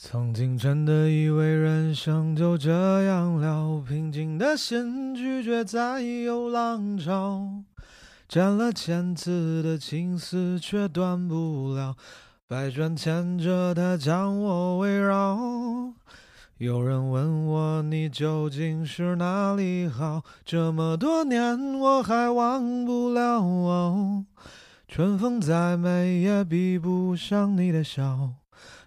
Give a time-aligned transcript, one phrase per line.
[0.00, 7.64] 曾经真的以为人生就这样了，平静的心拒绝再有浪潮，
[8.28, 11.96] 斩了千次的情丝却断不了，
[12.46, 15.36] 百转千折它将我围绕。
[16.58, 24.24] 有人问我你究竟是哪里好，这么多年我还忘不了。
[24.86, 28.30] 春风再美也比不上你的笑。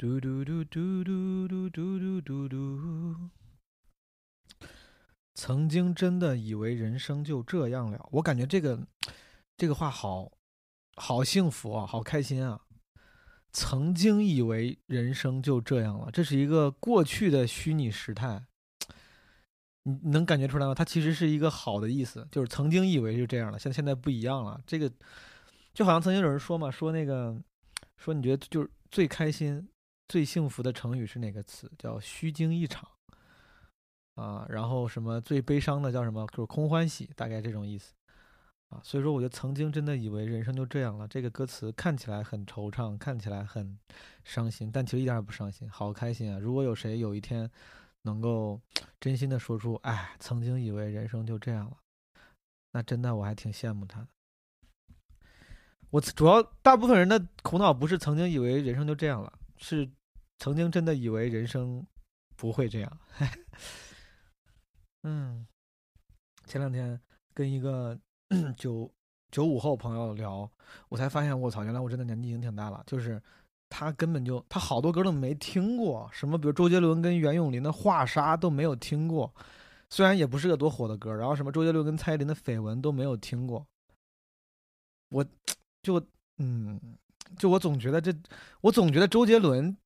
[0.00, 3.28] 嘟嘟嘟嘟嘟嘟嘟嘟嘟嘟。
[5.34, 8.86] 曾经真的以为人生就这样了，我感觉这个
[9.58, 10.32] 这个话好
[10.96, 12.62] 好幸福啊，好开心啊！
[13.52, 18.46] 曾经以为人生就这样了，这是一个过去的虚拟时态，
[19.82, 20.74] 你能感觉出来吗？
[20.74, 24.58] 它其实是一个好的意思，就是曾经以为就这样了，现现在不一样了。
[24.66, 24.90] 这个
[25.74, 27.38] 就好像曾经有人说嘛，说那个
[27.98, 29.68] 说你觉得就是最开心。
[30.10, 31.70] 最幸福的成语是哪个词？
[31.78, 32.88] 叫虚惊一场
[34.16, 34.44] 啊。
[34.48, 36.26] 然后什么最悲伤的叫什么？
[36.32, 37.94] 就是空欢喜，大概这种意思
[38.70, 38.80] 啊。
[38.82, 41.06] 所以说，我就曾经真的以为人生就这样了。
[41.06, 43.78] 这个歌词看起来很惆怅，看起来很
[44.24, 46.40] 伤心，但其实一点也不伤心，好开心啊！
[46.40, 47.48] 如果有谁有一天
[48.02, 48.60] 能够
[48.98, 51.76] 真心的说出“哎，曾经以为人生就这样了”，
[52.74, 54.08] 那真的我还挺羡慕他的。
[55.90, 59.88] 我主要大部分人的苦恼不是曾经以为人生就这样了，是。
[60.40, 61.86] 曾经真的以为人生
[62.34, 62.98] 不会这样，
[65.02, 65.46] 嗯，
[66.46, 66.98] 前两天
[67.34, 67.96] 跟一个
[68.56, 68.90] 九
[69.30, 70.50] 九五后朋友聊，
[70.88, 72.82] 我才发现，我操，原来我真的年纪已经挺大了。
[72.86, 73.22] 就是
[73.68, 79.30] 他根本就他好多歌都没听过，什么比如周杰伦跟袁咏琳的《画沙》都没有听过，
[79.90, 81.14] 虽然也不是个多火的歌。
[81.14, 83.66] 然后什么周杰伦跟蔡依林的《绯闻》都没有听过，
[85.10, 85.22] 我
[85.82, 86.02] 就
[86.38, 86.80] 嗯，
[87.36, 88.10] 就我总觉得这，
[88.62, 89.76] 我总觉得周杰伦。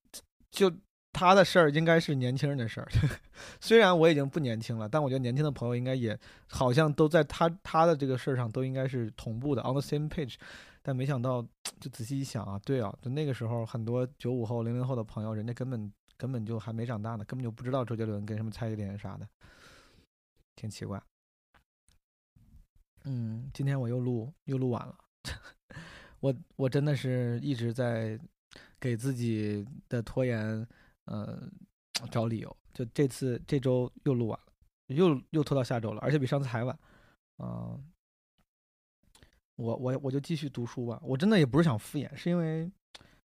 [0.54, 0.72] 就
[1.12, 2.88] 他的事儿应该是年轻人的事儿，
[3.60, 6.16] 虽然我已经不年轻了，但我觉得年轻的朋友应该也
[6.48, 10.36] 好像都在他他的这个事儿上都应该是同步的，on the same page。
[10.80, 11.42] 但没想到，
[11.80, 19.26] 就仔细一想啊，对啊，就那个时候很多九五后、零零后的朋友，人家根本根本就还没长大呢，根本就不知道周杰伦跟什么蔡依林啥的，
[20.54, 21.02] 挺奇怪。
[23.04, 24.96] 嗯，今天我又录又录晚了，
[26.20, 28.18] 我我真的是一直在。
[28.84, 30.68] 给自己的拖延，
[31.06, 31.42] 呃，
[32.10, 32.56] 找理由。
[32.74, 34.46] 就这次这周又录完了，
[34.88, 36.78] 又又拖到下周了，而且比上次还晚。
[37.38, 37.80] 啊，
[39.56, 41.00] 我我我就继续读书吧。
[41.02, 42.70] 我真的也不是想敷衍，是因为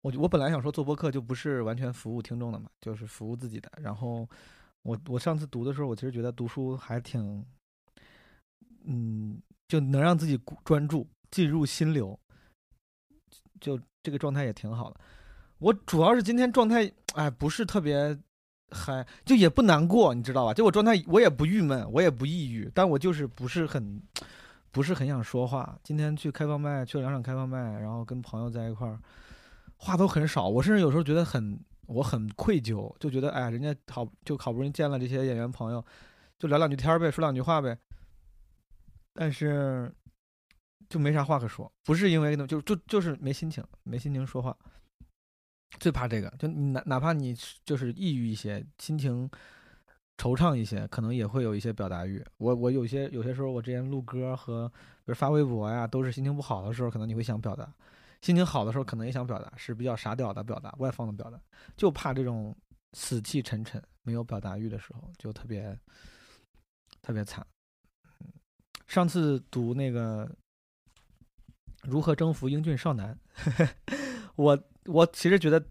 [0.01, 3.71] 我我本来想说做播客就不是完全服务听众的嘛，就是服务自己的。
[3.79, 4.27] 然后
[4.81, 7.45] 我我上次读的时候，我其实觉得读书还挺，
[8.85, 12.19] 嗯，就能让自己专注进入心流，
[13.61, 14.99] 就这个状态也挺好的。
[15.63, 18.17] 我主要是今天状态，哎，不是特别
[18.71, 20.53] 嗨，就也不难过，你知道吧？
[20.53, 24.01] 就我状态，我也不郁闷，我也不抑郁，但我就是不是很，
[24.71, 25.79] 不是很想说话。
[25.81, 28.99] 今天去开放麦，去了两场开放麦，然后跟朋友在一块儿，
[29.77, 30.49] 话都很少。
[30.49, 35.81] 我甚至有时候觉得很，我很愧疚，就觉得，哎，人家好，就好不容易见了这些演员朋友，
[36.37, 37.77] 就聊两句天呗，说两句话呗。
[39.13, 39.89] 但是
[40.89, 44.53] 就没啥话可说，不是因为那就就就是没心情，没心情说话。
[45.79, 47.35] 最怕这个，就哪哪怕你
[47.65, 49.29] 就是抑郁一些，心情
[50.17, 52.23] 惆怅一些，可能也会有一些表达欲。
[52.37, 57.65] 我我有些有些时候，我之前录歌和比如发微博呀，都是心情不好的时候，可能你会想表达；
[58.21, 61.41] 心情好的时候，可能也想表达，是比较傻屌的表达，外放的表达。
[61.75, 62.55] 就怕这种
[62.93, 65.77] 死气沉沉、没有表达欲的时候，就特别
[67.01, 67.45] 特别惨。
[68.87, 70.25] 上次读那个
[71.81, 73.17] 《如何征服英俊少男》，
[74.35, 74.63] 我。
[74.85, 75.63] 我其实觉得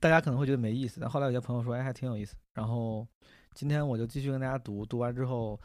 [0.00, 2.36] 大家可能会觉得没意思，但后来有些朋友说，哎，还挺有意思。
[2.54, 3.06] 然后
[3.54, 5.58] 今天我就继续跟大家读，读完之后，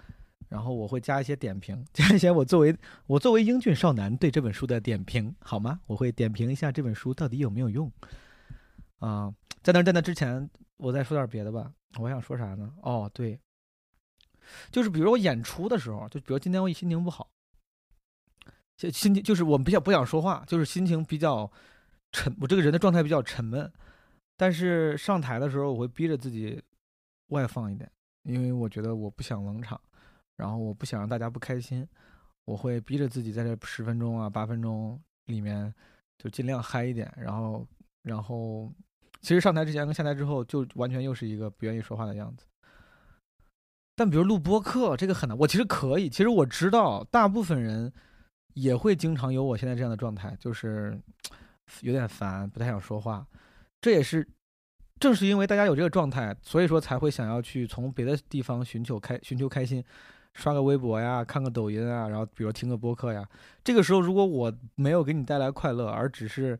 [0.50, 2.76] 然后我会加一些点评， 加一些我作为
[3.08, 5.80] 我作为英俊少男对这本书的点评，好吗？
[5.88, 7.92] 我会点评一下这本书到底有没有用。
[9.00, 11.72] 啊，在那在那之前，我再说点别的吧。
[12.00, 12.74] 我想说啥呢？
[12.82, 13.40] 哦，对，
[14.72, 17.28] 就是比如我演出的时候，就比如今天我心情不好。
[18.76, 21.50] 就心情就是我比较不想说话，就是心情比较
[22.14, 23.70] 沉，我这个人的状态比较沉闷。
[24.38, 26.62] 但是上台的时候，我会逼着自己
[27.28, 27.92] 外放一点，
[28.24, 29.80] 因为我觉得我不想冷场，
[30.38, 31.86] 然后我不想让大家不开心，
[32.46, 35.74] 我会逼着自己在这十分钟啊八分钟里面
[36.18, 37.14] 就尽量嗨一点。
[37.18, 37.68] 然后，
[38.04, 38.72] 然后
[39.20, 42.46] 其实上台之前跟下台之后，就完全又是一个不愿意说话的样子。
[43.96, 45.38] 但比如录播课，这个很难。
[45.38, 47.92] 我其实可以，其实我知道大部分人。
[48.56, 50.96] 也会经常有我现在这样的状态，就是
[51.82, 53.26] 有点烦，不太想说话。
[53.82, 54.28] 这也是
[55.00, 59.84] 正是因为大家有这个状态，所以说才会想要去从别的地方寻求开寻求开心，
[60.34, 63.28] 刷个微博呀，看个抖音啊，然后比如听个播客呀。
[63.64, 66.58] 这个时候如果我没有给你带来快乐，而只是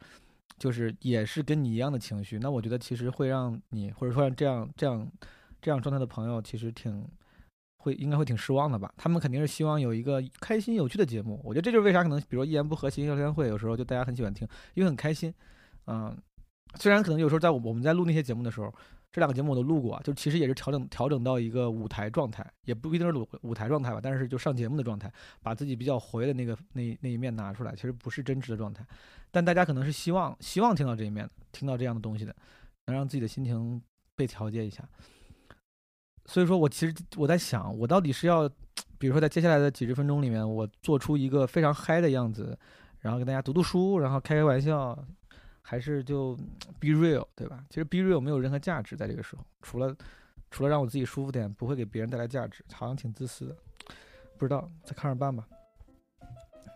[0.58, 5.12] 就是也是跟你一样的情绪，那我觉得其实会让你或者说让这样这样
[5.62, 7.08] 这样状态的朋友其实挺。
[7.84, 8.92] 会应该会挺失望的吧？
[8.96, 11.40] 他们肯定是希望有一个开心有趣的节目。
[11.44, 15.34] 我觉得这就是为啥可能，比如说一言不合新聊天会，有时候就大家很喜欢听，因为很开心。
[15.88, 16.18] 嗯，
[16.76, 18.74] 虽然可能有时候在我们在录那些节目的时候，
[19.12, 28.86] 这两个节目我都录过，就其实也是调整调整到一个舞台状态，也不一定是舞舞台状态吧，但是就上节目的状态，把自己比较活跃的那个那那一面拿出来，其实不是真实的状态。
[29.30, 32.34] 但大家可能是希望希望听到这一面，听到这样的东西的，
[32.86, 33.82] 能让自己的心情
[34.16, 34.88] 被调节一下。
[36.26, 38.48] 所以说我其实我在想，我到底是要，
[38.98, 42.58] 比如说在接下来的几十分钟里面，我做出一个非常嗨的样子，
[43.00, 44.98] 然后跟大家读读书，然后开开玩笑，
[45.62, 46.36] 还是就
[46.80, 47.64] be real，对吧？
[47.70, 49.96] 其实 be real 没有任何价值在这个时候，除了
[50.50, 53.56] 除了让我自己舒服点，不会给别人带来价值，好像挺自私的。
[54.38, 55.46] 不知道，再看着办吧。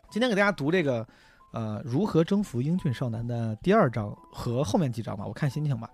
[0.09, 1.07] 今天给大家读这个，
[1.53, 5.89] 呃，如何征服英俊少男的第二章和后面几章吧，我看心情吧。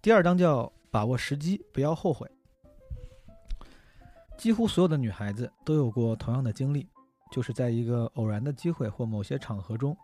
[0.00, 2.30] 第二章叫把握时机，不要后悔。
[4.38, 6.88] 几乎所有的女孩子都有过同样的经历，
[7.32, 9.96] 就是在一个偶然的机会或某些场合中，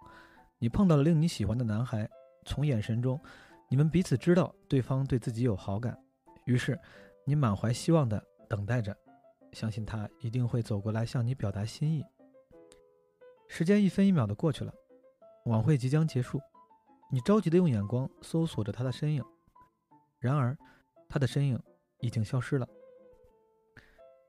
[0.59, 2.09] 你碰到了令你喜欢的男孩。
[2.45, 3.19] 从眼神中，
[3.71, 5.97] 你们彼此知道对方对自己有好感，
[6.47, 6.79] 于是
[7.25, 8.95] 你满怀希望地等待着，
[9.53, 12.05] 相信他一定会走过来向你表达心意。
[13.49, 14.75] 时间一分一秒地过去了，
[15.47, 16.41] 晚会即将结束，
[17.09, 19.25] 你着急地用眼光搜索着他的身影，
[20.19, 20.59] 然而
[21.09, 21.59] 他的身影
[22.01, 22.69] 已经消失了。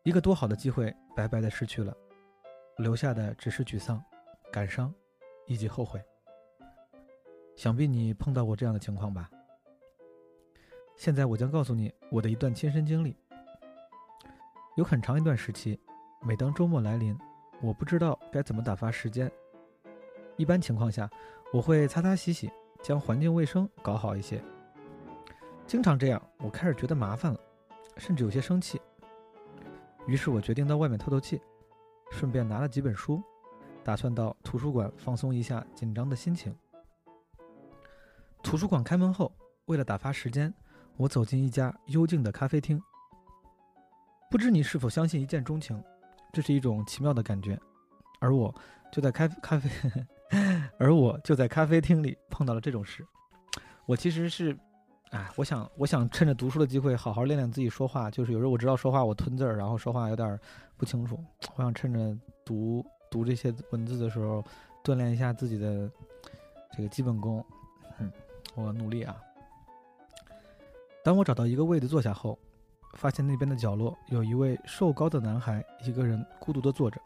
[0.06, 1.92] 一个多好的机会白白的失去了，
[2.78, 4.00] 留下的只是沮丧、
[4.52, 4.94] 感伤
[5.48, 6.00] 以及后悔。
[7.56, 9.28] 想必你碰到过这样的情况吧？
[10.96, 13.18] 现在我将告诉你我的一段亲身经历。
[14.78, 15.80] 有很长一段时期，
[16.22, 17.18] 每当周末来临，
[17.60, 19.32] 我不知道该怎么打发时间。
[20.38, 21.10] 一般情况下，
[21.52, 22.52] 我会擦擦洗洗，
[22.84, 24.40] 将环境卫生搞好一些。
[25.66, 27.40] 经常这样，我开始觉得麻烦了，
[27.98, 28.80] 甚至有些生气。
[30.08, 31.42] 于是我决定到外面透透气，
[32.12, 33.24] 顺便拿了几本书，
[33.84, 36.56] 打算到图书馆放松一下紧张的心情。
[38.44, 39.32] 图书馆开门后，
[39.66, 40.54] 为了打发时间，
[40.98, 42.80] 我走进一家幽静的咖啡厅。
[44.30, 45.84] 不知你是否相信一见钟情，
[46.32, 47.60] 这是一种奇妙的感觉，
[48.20, 48.54] 而我
[48.92, 49.70] 就在咖咖啡，
[50.78, 53.04] 而我就在咖啡厅里碰到了这种事。
[53.86, 54.56] 我其实是。
[55.16, 58.12] 哎，我想，我想趁着读书的机会，好好练练自己说话。
[58.12, 60.38] 就是有时候我知道说话我吞字儿，然后说话有点
[60.76, 61.18] 不清楚。
[61.56, 64.44] 我想趁着读读这些文字的时候，
[64.84, 65.90] 锻炼一下自己的
[66.76, 67.42] 这个基本功。
[67.98, 68.12] 嗯，
[68.56, 69.16] 我努力啊。
[71.02, 72.38] 当我找到一个位子坐下后，
[72.96, 77.00] 发现那边的角落有一位瘦高的男孩，一个人孤独的坐着。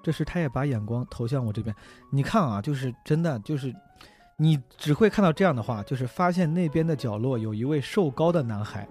[0.00, 1.74] 这时，他也把眼光投向我这边。
[2.08, 3.74] 你看啊，就是真的，就是。
[4.38, 8.86] 你只会看到这样的话，就是发现那边的角落有一位瘦高的男孩，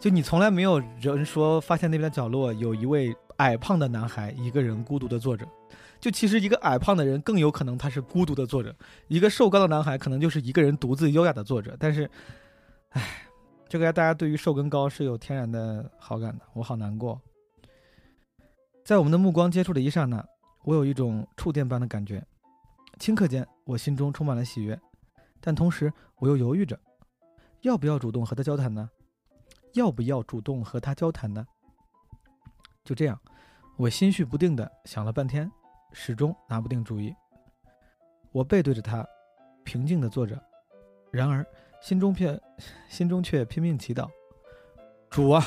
[0.00, 5.46] 就你从来没有人说发现那边的角落有一位矮胖的男孩，一个人孤独的坐着。
[6.00, 8.74] 就其实一个矮胖的人更有可能他是孤独的坐着，
[9.08, 11.76] 一个瘦高的男孩可能就是一个人独自优雅的坐着。
[11.78, 12.08] 但是，
[12.90, 13.02] 唉，
[13.68, 17.20] 这个大家对于瘦跟高是有天然的好感的，我好难过。
[18.84, 20.24] 在我们的目光接触的一刹那，
[20.64, 22.24] 我有一种触电般的感觉。
[22.98, 24.78] 顷刻间，我心中充满了喜悦，
[25.40, 26.78] 但同时我又犹豫着，
[27.62, 28.90] 要不要主动和他交谈呢？
[29.74, 31.46] 要不要主动和他交谈呢？
[32.84, 33.20] 就这样，
[33.76, 35.50] 我心绪不定的想了半天，
[35.92, 37.14] 始终拿不定主意。
[38.32, 39.06] 我背对着他，
[39.64, 40.42] 平静的坐着，
[41.10, 41.46] 然而
[41.80, 42.40] 心中却
[42.88, 44.08] 心中却拼命祈祷
[45.08, 45.42] ：“主啊，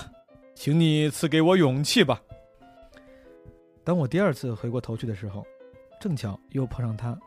[0.56, 2.22] 请你赐给我勇气吧。”
[3.84, 5.46] 当我第二次回过头去的时候，
[6.00, 7.18] 正巧又碰上他，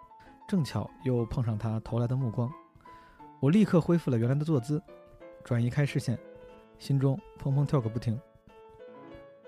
[0.46, 2.50] 正巧又碰上他投来的目光，
[3.40, 4.82] 我立刻恢复了原来的坐姿，
[5.42, 6.18] 转移开视线，
[6.78, 8.20] 心中砰砰跳个不停，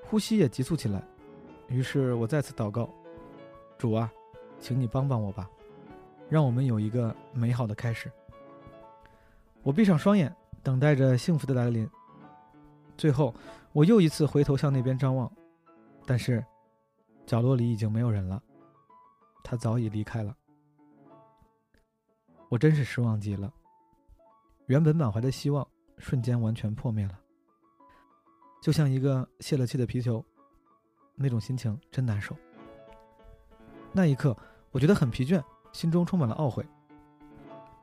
[0.04, 1.02] 呼吸也急促起来。
[1.68, 2.88] 于是我再次祷告
[3.76, 4.10] ：“主啊，
[4.58, 5.48] 请你帮帮我吧，
[6.28, 8.10] 让我们有一个美好的开始。”
[9.62, 11.88] 我闭上双眼，等待着幸福的来临。
[12.96, 13.34] 最后，
[13.72, 15.30] 我又一次回头向那边张望，
[16.04, 16.44] 但是。
[17.26, 18.40] 角落里已经没有人了，
[19.42, 20.32] 他早已离开了。
[22.48, 23.52] 我真是失望极了，
[24.66, 25.66] 原本满怀的希望
[25.98, 27.18] 瞬间完全破灭了，
[28.62, 30.24] 就像一个泄了气的皮球，
[31.14, 32.36] 那种心情真难受。
[33.92, 34.36] 那一刻，
[34.70, 36.64] 我觉得很疲倦，心中充满了懊悔。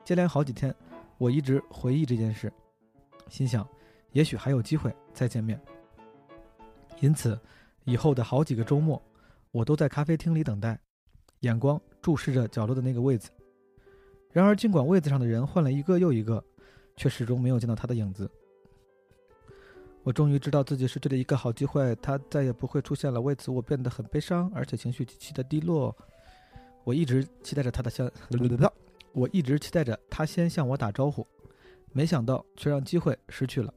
[0.04, 0.74] 接连好几天，
[1.18, 2.52] 我一直回忆这件事，
[3.28, 3.68] 心想，
[4.12, 5.60] 也许还有机会再见面。
[7.00, 7.38] 因此，
[7.84, 9.02] 以后的好几个周末。
[9.50, 10.76] 我都在咖啡厅里等待，
[11.40, 13.30] 眼光注视着角落的那个位子。
[14.34, 16.42] 然而，尽管位子上的人换了一个又一个，
[16.96, 18.28] 却始终没有见到他的影子。
[20.02, 23.20] 我终于知道自己失去了一个好机会，他再也不会出现了。
[23.20, 25.96] 为此，我变得很悲伤，而且情绪极其的低落。
[26.82, 28.10] 我一直期待着他的向，
[29.14, 31.24] 我一直期待着他先向我打招呼，
[31.92, 33.72] 没想到却让机会失去了。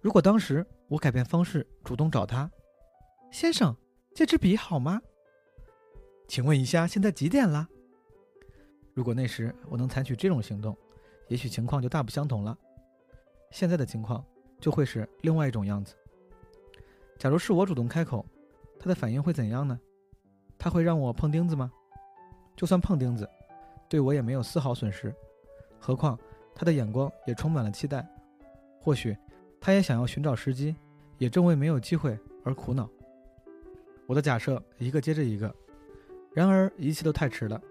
[0.00, 2.50] 如果当时我改变方式，主动找他，
[3.30, 3.76] 先生。
[4.12, 5.00] 这支笔好吗？
[6.26, 7.68] 请问一下，现在几点了？
[8.98, 10.76] 如果那时我能采取这种行动，
[11.28, 12.58] 也许情况就大不相同了。
[13.52, 14.24] 现在的情况
[14.58, 15.94] 就会是另外一种样子。
[17.16, 18.26] 假如是我主动开口，
[18.76, 19.78] 他的反应会怎样呢？
[20.58, 21.70] 他会让我碰钉子吗？
[22.56, 23.30] 就算碰钉子，
[23.88, 25.14] 对我也没有丝毫损失。
[25.78, 26.18] 何况
[26.52, 28.04] 他的眼光也充满了期待。
[28.80, 29.16] 或许
[29.60, 30.74] 他也想要寻找时机，
[31.18, 32.90] 也正为没有机会而苦恼。
[34.08, 35.54] 我的假设一个接着一个，
[36.34, 37.62] 然而一切都太迟了。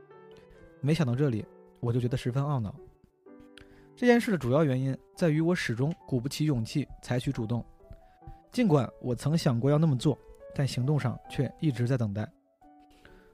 [0.82, 1.46] 没想到这里，
[1.80, 2.74] 我就觉得十分懊恼。
[3.96, 7.66] 这件事的主要原因在于我始终鼓不起勇气采取主动，
[8.52, 10.18] 尽管我曾想过要那么做，
[10.54, 12.32] 但行动上却一直在等待。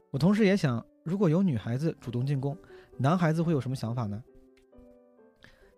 [0.10, 2.58] 我同时也想，如果有女孩子主动进攻，
[2.98, 4.24] 男孩子会有什么想法呢？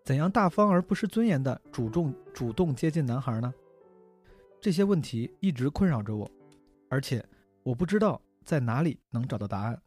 [0.03, 3.51] 怎样大方而不失尊严的主动主动接近男孩呢？
[4.61, 6.29] 这些问题一直困扰着我。
[6.89, 7.25] 而且
[7.63, 9.81] 我不知道在哪里能找到答案。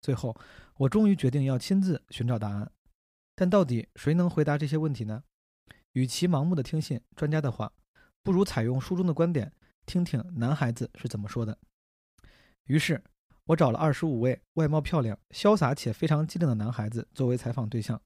[0.00, 0.34] 最后，
[0.78, 2.70] 我终于决定要亲自寻找答案。
[3.34, 5.22] 但到底谁能回答这些问题呢？
[5.92, 7.72] 与其盲目的听信专家的话，
[8.22, 9.52] 不如采用书中的观点，
[9.84, 11.58] 听听男孩子是怎么说的。
[12.64, 13.02] 于是，
[13.44, 18.00] 我找了二十五位外貌漂亮、潇洒且非常机灵的男孩子作为采访对象，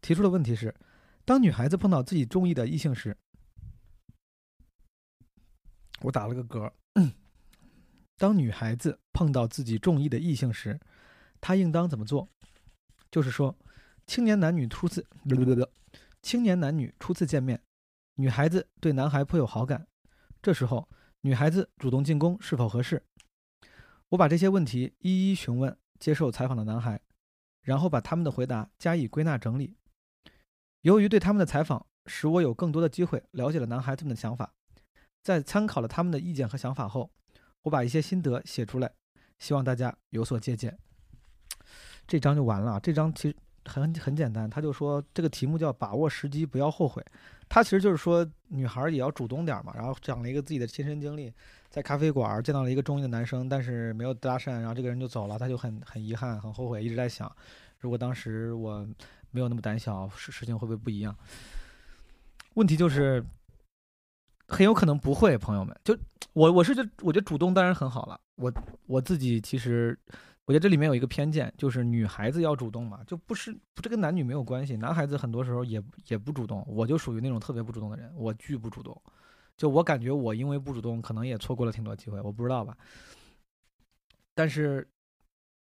[0.00, 0.74] 提出的问题是：
[1.24, 3.16] 当女孩子碰到自己中意的异性时，
[6.00, 6.72] 我打了个嗝。
[8.18, 10.80] 当女孩子碰到自己中意的异性时，
[11.42, 12.26] 她应当怎么做？
[13.10, 13.54] 就是说，
[14.06, 15.06] 青年男女初次，
[16.22, 17.60] 青年男女初次见面，
[18.14, 19.86] 女孩子对男孩颇有好感，
[20.40, 20.88] 这时候
[21.22, 23.02] 女孩子主动进攻是否合适？
[24.10, 27.00] 我把这些问题一一询问接受采访的男孩，
[27.62, 29.76] 然后把他们的回答加以归纳整理。
[30.82, 34.54] 由于对他们的采访使我有更多的机会了解了男孩子们的想法，
[35.22, 37.10] 在参考了他们的意见和想法后。
[37.62, 38.92] 我把一些心得写出来，
[39.38, 40.78] 希望大家有所借鉴。
[42.12, 42.78] 这章就完了。
[42.80, 47.02] 这章其实很很简单，他就说这个题目叫“把握时机，不要后悔”。
[47.48, 49.72] 他其实就是说女孩也要主动点嘛。
[49.74, 51.32] 然后讲了一个自己的亲身经历，
[51.70, 57.34] 在咖啡馆见到了一个中意的男生，但是没有搭讪，然后这个人就走了，他就很很遗憾、很后悔，一直在想，
[57.78, 58.86] 如果当时我
[59.30, 61.16] 没有那么胆小，事事情会不会不一样？
[62.52, 63.24] 问题就是。
[64.48, 65.74] 很有可能不会，朋友们。
[65.82, 65.96] 就
[66.34, 68.20] 我，我是觉，我觉得主动当然很好了。
[68.34, 68.52] 我
[68.84, 69.98] 我自己其实，
[70.44, 74.76] 我觉得这里面有一个偏见，就是女孩子要主动嘛，就不是这跟男女没有关系。
[74.76, 79.00] 男孩子很多时候也也不主动，我就属于那种特别不主动的人，我巨不主动。
[79.56, 82.76] 就我感觉我因为不主动，可能也错过了挺多机会，我不知道吧。
[84.34, 84.88] 但是，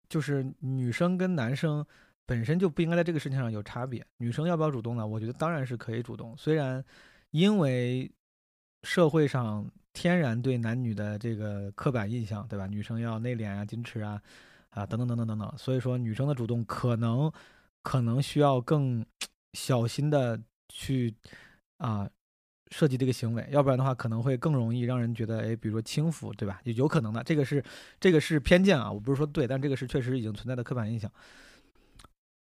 [0.10, 1.86] 就是女生跟男生
[2.26, 4.06] 本身就不应该在这个事情上有差别。
[4.18, 5.06] 女生要不要主动呢？
[5.06, 6.84] 我觉得当然是可以主动，虽然
[7.32, 8.12] 因为。
[8.88, 12.68] 社会上天然对男女的这个刻板印象，对吧？
[12.68, 14.22] 女生要内敛啊、矜持啊，
[14.76, 15.58] 啊等等等等等等。
[15.58, 17.32] 所以说，女生的主动可能
[17.82, 19.04] 可能需要更
[19.54, 20.40] 小心的
[20.70, 21.16] 去
[21.78, 22.08] 啊
[22.72, 26.60] 设计这个行为，要不然的话可能会更容易让人觉得，哎，比如说轻浮，对吧？
[26.64, 27.64] 有有可能的，这个是
[28.00, 31.12] 这个是偏见啊，我不是说对，但这个是确实已经存在的刻板印象。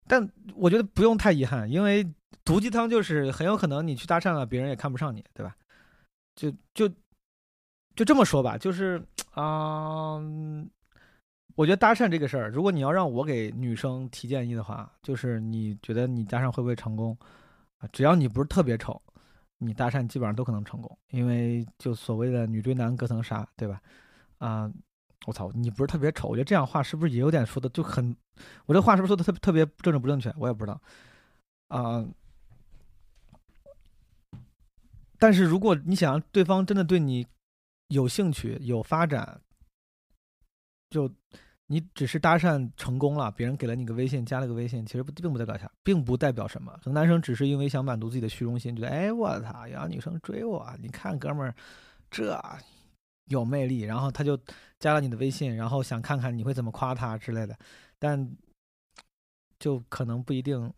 [0.07, 2.07] 但我觉得不用太遗憾，因为
[2.45, 5.55] 毒鸡汤就是很有可能你去搭讪了，别人也看不上你，对吧？
[6.35, 6.89] 就就
[7.95, 10.19] 就这么说吧，就是啊、
[11.59, 17.19] 我觉得搭讪这个事儿，如果你要让我给女生提建议的话，就是你觉得你搭讪会不会成功？
[17.91, 19.03] 只要你不是特别丑，
[19.59, 23.83] 你搭讪基本上都可能成功，因为就所谓的女追男隔层纱，对吧？
[24.39, 24.71] 啊、
[25.27, 28.17] 我操，你不是特别丑，我觉得这样话是不是也有点说的就很，
[28.67, 30.33] 我这话是不是说的特别特别政治不正确？
[30.39, 30.81] 我也不知道
[31.67, 32.07] 啊、
[35.19, 37.27] 但是如果你想让对方真的对你
[37.89, 39.41] 有兴趣、有发展，
[40.89, 41.13] 就
[41.71, 46.73] 你只是搭讪成功了，别人给了你个微信，加了个微信，其实不并不代表啥，并不代表什么。
[46.83, 51.55] 可能男生只是因为想满足自己的虚荣心，觉得哎我操，有女生追我，你看哥们儿
[52.11, 52.37] 这
[53.27, 54.37] 有魅力，然后他就
[54.81, 57.55] 加了你的微信，然后想看看你会怎么夸他之类的，
[57.99, 58.29] 但
[59.59, 60.73] 就可能不一定。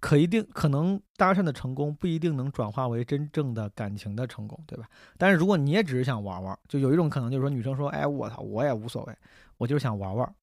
[0.00, 4.88] 可一定可能搭讪的成功不一定能转化为真正的感情的成功，对吧？
[5.16, 9.16] 但是如果你也只是想玩玩，就有一种可能就是说女生说，哎，我操，我也无所谓，
[9.56, 10.34] 我就是想玩玩，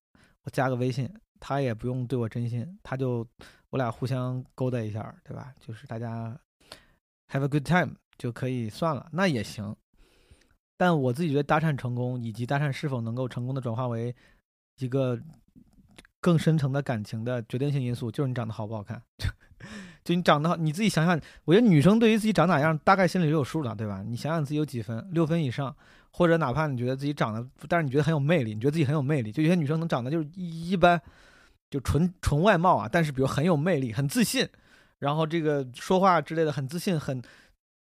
[0.44, 1.10] 我加个微信，
[1.40, 3.26] 她也不用对我真心，她就
[3.70, 5.54] 我俩互相勾搭一下，对吧？
[5.60, 6.38] 就是大家
[7.30, 9.76] have a good time 就可以算了，那也行。
[10.78, 14.14] 但我自己觉得搭讪成功以及搭讪是否能够成功的转化为
[14.80, 15.18] 一个
[16.26, 19.00] 更深层的感情的决定性因素，就是你长得好不好看。
[20.04, 24.02] 就你长得好，你自己想想，我觉得女生对于自己长哪样，大概心里就有数了，对吧？
[24.04, 25.76] 你想想自己有几分，六分以上，
[26.10, 31.00] 或者哪怕你觉得自己长得，但是你觉得很有魅力，你觉得自己很有魅力，就有些女生能长得就是一一般，
[31.70, 34.48] 就纯纯外貌啊，但是比如很有魅力，很自信，
[34.98, 37.22] 然后这个说话之类的很自信，很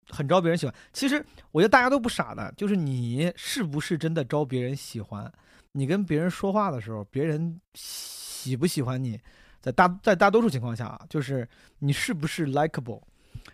[0.09, 0.73] 很招别人喜欢。
[0.93, 5.31] 其实我觉得大家都不傻的，就是你是不是真的招别人喜欢？
[5.73, 7.59] 你跟别人说话的时候，别人
[8.41, 9.19] 喜不喜欢你？
[9.61, 11.47] 在大在大多数情况下啊，就是
[11.79, 12.99] 你是不是 likable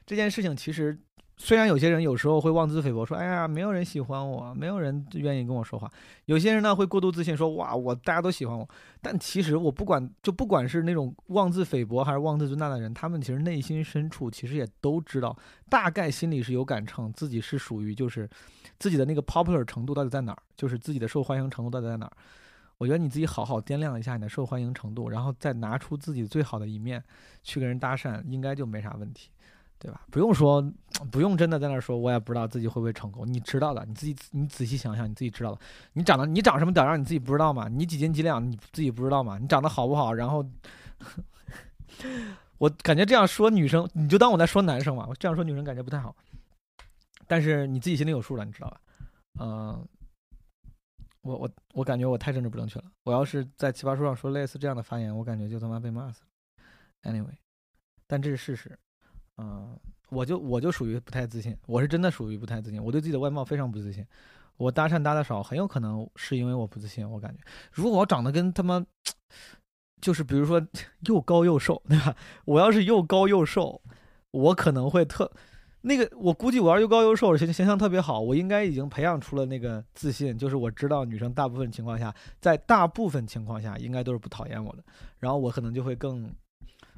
[0.05, 0.97] 这件事情，其实
[1.35, 5.91] 虽然有些人有时候会妄自菲薄，说哎呀，没有人喜欢我，没有人愿意跟我说话。
[6.23, 8.65] 有些人呢会过度自信，说哇，我大家都喜欢我。
[9.01, 15.37] 但其实我不管，就不管是那种妄自菲薄还是妄自尊大的人，他们其实内心深处其实也都知道，
[15.69, 18.29] 大概心里是有杆秤，自己是属于就是
[18.79, 22.11] 自己的那个 popular 程度到底在哪儿，就是自己的受欢迎程度到底在哪儿。
[22.77, 27.03] 我觉得你自己好好掂量一下你的受欢迎程度，然后再拿出自己最好的一面
[27.43, 29.29] 去跟人搭讪，应该就没啥问题，
[29.79, 30.01] 对吧？
[30.11, 30.61] 不用说，
[31.11, 33.25] 不用真的在那儿说，我也不知道自己会不会成功。
[33.25, 35.59] 你知道的，你自己你仔细想想，你自己知道的。
[35.93, 37.67] 你长得你长什么屌样，你自己不知道吗？
[37.67, 39.39] 你几斤几两，你自己不知道吗？
[39.39, 40.13] 你长得好不好？
[40.13, 40.45] 然后，
[42.59, 45.07] 我感觉这样说女生，你就当我在说男生嘛。
[45.09, 46.15] 我这样说女生感觉不太好，
[47.25, 48.81] 但是你自己心里有数了，你知道吧？
[49.39, 49.87] 嗯、
[51.27, 52.85] 我我我感觉我太政治不正确了。
[53.03, 57.11] 我要是在奇葩说上说类似这样的发言，我感觉就他妈被骂死了。
[57.11, 57.35] Anyway，
[58.07, 58.77] 但这是事实。
[59.39, 59.77] 嗯、
[60.09, 64.05] 我就我就属于不太自信，我是真的属于不太自信，我对自己的外貌非常不自信。
[64.55, 67.07] 我搭讪搭的少，很有可能是因为我不自信。
[67.07, 68.83] 我感觉，如果我长得跟他妈，
[70.01, 70.65] 就是比如说
[71.07, 72.15] 又高又瘦，对吧？
[72.45, 73.81] 我要是又高又瘦，
[74.31, 75.31] 我可能会特
[75.87, 84.83] 那个，我估计我要又高又瘦，形形象特别好，我应该已经培养出了那个自信，就是我知道女生大部分情况下，在大部分情况下应该都是不讨厌我的，
[85.19, 86.29] 然后我可能就会更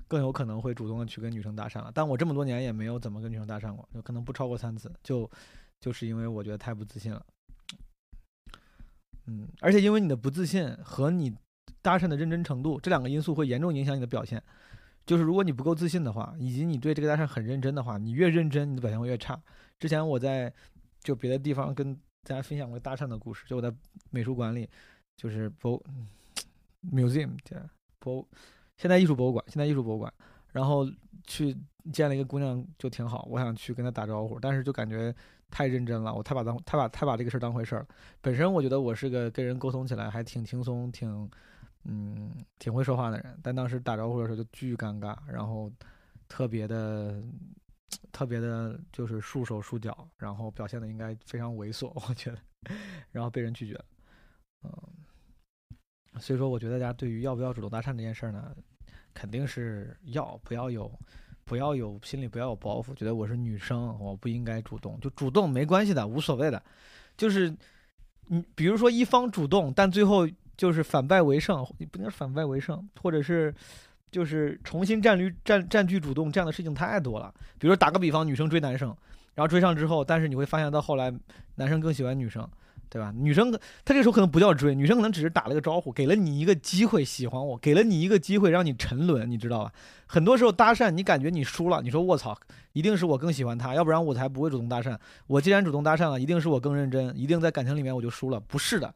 [0.08, 1.92] 更有可能会主动的去跟女生搭讪了。
[1.94, 5.30] 但我这么多年也没有怎么跟女生搭讪过，就可能不超过三次，就
[5.80, 7.24] 就是因为我觉得太不自信了。
[9.28, 11.36] 嗯，而且因为你的不自信和你
[11.82, 14.42] 搭讪的认真程度这两个因素会严重影响你的表现。
[15.10, 19.42] 就是如果你不够自信的话，以及你对这个搭讪很认真的话，你越认真，你的表现会越差。
[19.80, 20.54] 之前我在
[21.02, 21.96] 就别的地方跟
[22.28, 23.74] 大家分享过搭讪的故事，就我在
[24.12, 24.70] 美术馆里，
[25.18, 25.84] 就是博
[26.92, 27.32] museum
[27.98, 28.24] 博，
[28.78, 30.14] 现代艺术博物馆，现代艺术博物馆，
[30.52, 30.88] 然后
[31.26, 31.58] 去
[31.92, 35.12] 见了一个姑娘，就挺好，我想去跟她打招呼，但是就感觉
[35.50, 37.88] 太认真了，我太把当太把太把这个事儿当回事儿了。
[38.22, 41.28] 本身我觉得我是个跟人沟通起来还挺轻松，挺。
[41.86, 45.72] 嗯，挺会说话的人，但当时打招呼的时候就巨尴尬，然后
[46.28, 47.24] 特别的、
[48.12, 52.38] 特别的，就是束手束脚，然后表现的应该非常猥琐， 我觉得，
[53.12, 53.86] 然后被人拒绝了。
[54.64, 54.72] 嗯，
[56.20, 58.54] 所以说，我觉得大家对于要不要主动搭讪这件事儿呢，
[59.14, 60.92] 肯定是要，不要有，
[61.46, 66.62] 不要有心里不要有包袱，觉得我是女生，我不应该主动，就主动没关系的，无所谓的，
[67.16, 67.56] 就是
[68.28, 70.28] 你比如说一方主动，但最后。
[70.60, 73.56] 就是反败为胜，你不能反败为胜，或者是
[74.12, 77.34] 就是重新占据占占据主动这样的事情太多了。
[77.58, 78.94] 比如说打个比方，女生追男生，
[79.36, 81.14] 然后追上之后，但是你会发现到后来
[81.56, 82.46] 男生更喜欢女生，
[82.90, 83.14] 对吧？
[83.16, 83.50] 女生
[83.86, 89.72] 她这时候可能不叫追，女生可能只是打了个招呼，给了你一个机会喜欢我，给了你一个机会让你沉沦，你知道吧？
[90.08, 92.38] 很多时候搭讪，你感觉你输了，你说卧槽，
[92.74, 94.98] 一定是我更喜欢他，要不然我才不会主动搭讪。
[95.28, 98.40] 我既然主动搭讪了，一定是我更认真，一定在感情里面我就输了。
[98.42, 98.94] 不是的，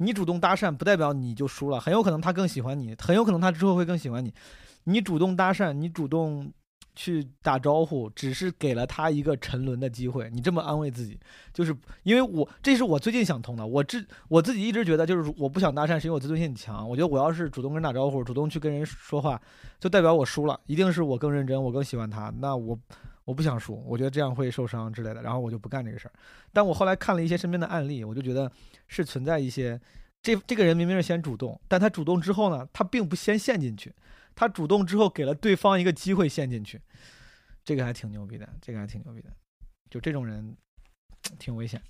[0.00, 4.34] 你主动搭讪不代表你就输了，很有可能他更喜欢你，很有可能他之后会更喜欢你。
[4.84, 6.52] 你主动搭讪，你主动。
[6.92, 10.28] 去打招呼，只是给了他一个沉沦的机会。
[10.30, 11.18] 你这么安慰自己，
[11.54, 13.64] 就是因为我这是我最近想通的。
[13.64, 16.86] 我自我自己一直觉得，就是我不想搭讪，是因为我自尊心很强。
[16.86, 19.40] 我觉得我要是主动跟人打招呼，主动去跟人说话，
[19.78, 22.30] 就代表我输了，一定是我更认真，我更喜欢他。
[22.38, 22.78] 那我
[23.24, 26.12] 我不想输，我觉得这样会受伤之类的，然后我就不干这个事儿。
[26.52, 28.50] 但我后来看了一些身边的案例，我就觉得
[28.88, 29.80] 是存在一些，
[30.22, 33.94] 这这个人明明是先主动，但他主动之后呢，他并不先陷进去。
[34.34, 36.80] 他主动之后给了对方一个机会陷进去，
[37.64, 39.30] 这个还挺牛逼的，这个还挺牛逼的，
[39.90, 40.56] 就这种人
[41.38, 41.82] 挺危险。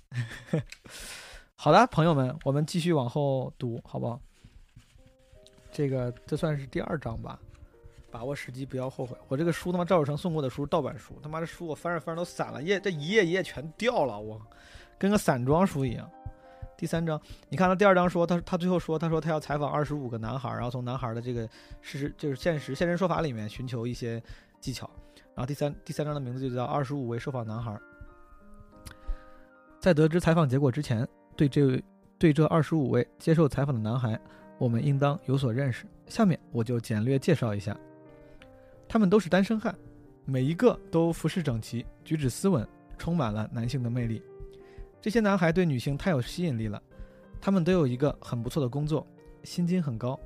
[1.55, 4.19] 好的，朋友们，我们继续往后读，好不好？
[5.71, 7.39] 这个这算是第二章吧，
[8.11, 9.15] 把握时机，不要后悔。
[9.27, 14.39] 我这个书他妈赵守成送过的书，盗版书，他妈的书我翻着翻着都散了，页这一页一页全掉了，我
[14.99, 16.09] 跟个散装书一样。
[16.77, 21.47] 第三章，你看他第二章说，他他最后说，他说他要采访二十五个男孩，然后从男孩的这个
[21.79, 24.21] 事实，就是现实现身说法里面寻求一些
[24.59, 24.89] 技巧。
[25.33, 27.79] 然后第三第三章的名字就叫二十五位受访男孩。
[29.79, 31.83] 在得知采访结果之前，对这位
[32.17, 34.19] 对这二十五位接受采访的男孩，
[34.57, 35.85] 我们应当有所认识。
[36.07, 37.77] 下面我就简略介绍一下，
[38.91, 39.73] 他们都是单身汉，
[40.25, 44.21] 每一个都服饰整齐，举止斯文，充满了男性的魅力。
[44.99, 46.83] 这些男孩对女性太有吸引力了，
[47.39, 49.07] 他们都有一个很不错的工作，
[49.45, 50.19] 薪金很高，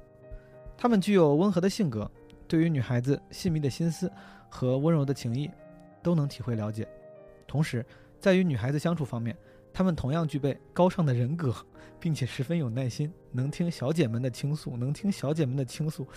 [0.76, 2.10] 他们具有温和的性格，
[2.48, 4.12] 对于女孩子细密的心思
[4.50, 5.48] 和温柔的情谊，
[6.02, 6.88] 都能体会了解。
[7.46, 7.86] 同时，
[8.20, 9.38] 在与女孩子相处方面，
[9.72, 11.56] 他们同样具备高尚的人格，
[12.00, 16.08] 并且十分有耐心，能听小姐们的倾诉，能听小姐们的倾诉。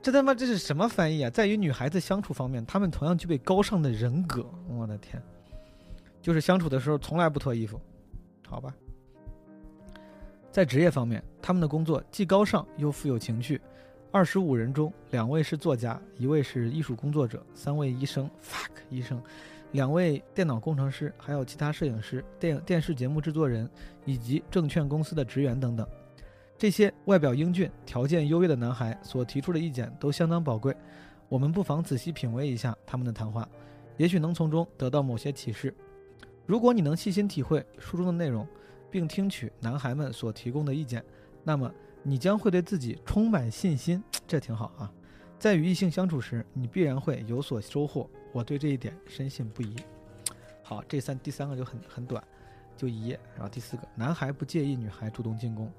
[0.00, 1.30] 这他妈这是什么翻译啊？
[1.30, 4.48] 在与女孩子相处方面，他们同样具备高尚的人格。
[4.68, 5.22] 我的天！
[6.22, 7.80] 就是相处的时候从来不脱衣服，
[8.46, 8.74] 好吧。
[10.50, 13.60] 在职业方面，他们的工作既高尚又富有情趣。
[14.10, 19.22] 二十五人中，两位是作家，一位是艺术工作者，三位医生，fuck 医生，
[19.72, 23.68] 两位电脑工程师，还有其他摄影师、电影电视节目制作人
[24.06, 25.86] 以及证券公司的职员等等。
[26.58, 30.76] 这些外表英俊、条件优越的男孩所提出的意见都相当宝贵，
[31.28, 33.48] 我们不妨仔细品味一下他们的谈话，
[33.96, 35.72] 也许能从中得到某些启示。
[36.46, 38.44] 如果你能细心体会书中的内容，
[38.90, 41.04] 并听取男孩们所提供的意见，
[41.44, 44.92] 那么你将会对自己充满信心，这挺好啊。
[45.38, 49.76] 在与异性相处时，你必然会有所收获，我对这一点深信不疑。
[50.64, 52.20] 好，这三第三个就很很短，
[52.76, 53.20] 就一页。
[53.36, 55.70] 然后第四个，男孩不介意女孩主动进攻。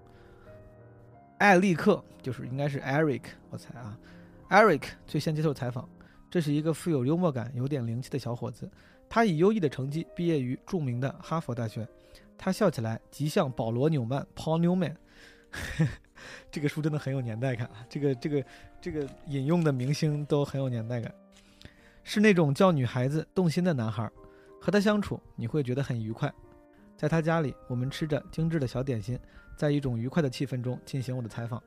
[1.40, 3.98] 艾利克就是应该是 Eric，我猜啊
[4.50, 5.88] ，Eric 最先接受采访，
[6.30, 8.70] 这是一个富有幽默感、有点灵气的小伙子。
[9.10, 11.88] 他以优异的成绩毕业于著名的哈佛大学，
[12.38, 14.96] 他笑起来极像保罗·纽曼 （Paul Newman）。
[16.52, 17.86] 这个书真的很有年代感啊！
[17.90, 18.46] 这个、这个、
[18.82, 21.12] 这个引用的明星都很有年代感，
[22.04, 24.08] 是那种叫女孩子动心的男孩。
[24.62, 26.32] 和他相处你会觉得很愉快。
[27.00, 29.18] 在他家里，我们吃着精致的小点心，
[29.56, 31.64] 在一种愉快的气氛中进行我的采访。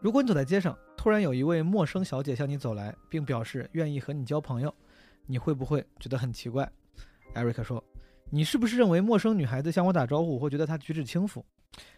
[0.00, 4.74] 如果你走在街上，突然有一位陌生小姐向你走来，并表示愿意和你交朋友。
[5.24, 6.68] 你会不会觉得很奇怪？
[7.32, 7.82] 艾瑞克说
[8.28, 11.46] ：“你是不是认为陌生女孩子向我打招呼会觉得她举止轻浮？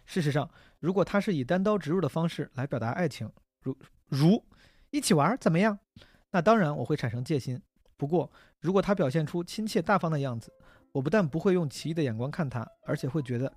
[0.05, 0.47] 事实上，
[0.79, 3.27] 如果她是以单刀直入的方式来表达爱情，
[3.63, 3.75] 如
[4.09, 4.45] 如
[4.91, 5.79] 一起玩怎么样？
[6.31, 7.59] 那当然我会产生戒心。
[7.97, 10.53] 不过，如果她表现出亲切大方的样子，
[10.93, 13.53] 我不但不会用奇异的眼光看她，而且会觉得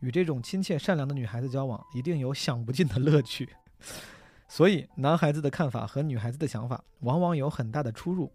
[0.00, 3.48] 与这种亲切善良的女孩子交往一定有享不尽的乐趣。
[4.48, 8.32] 所以，男孩子的看法和女孩子的想法往往有很大的出入。”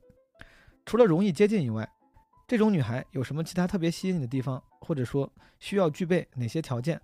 [0.86, 1.88] 除了容易接近以外，
[2.48, 7.00] 这种女孩有什么其他特别吸引你的地方，或者说需要具备哪些条件？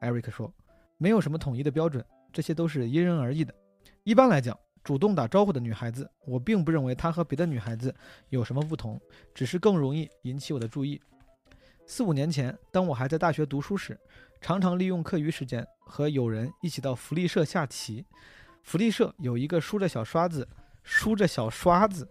[0.00, 0.52] 艾瑞克说
[0.98, 3.54] ：“没有什么统一的标准，这些都是因人而异的。
[4.04, 7.94] 一般来讲，主动打招呼的女孩子，我并不认为她和别的女孩子
[8.30, 8.98] 有什么不同，
[9.34, 10.98] 只是更容易引起我的注意。
[11.84, 14.00] 四五年前，当我还在大学读书时，
[14.40, 18.02] 常常利用课余时间和友人一起到福利社下棋。
[18.62, 20.48] 福利社有一个梳着小刷子、
[20.82, 22.08] 梳着小刷子。”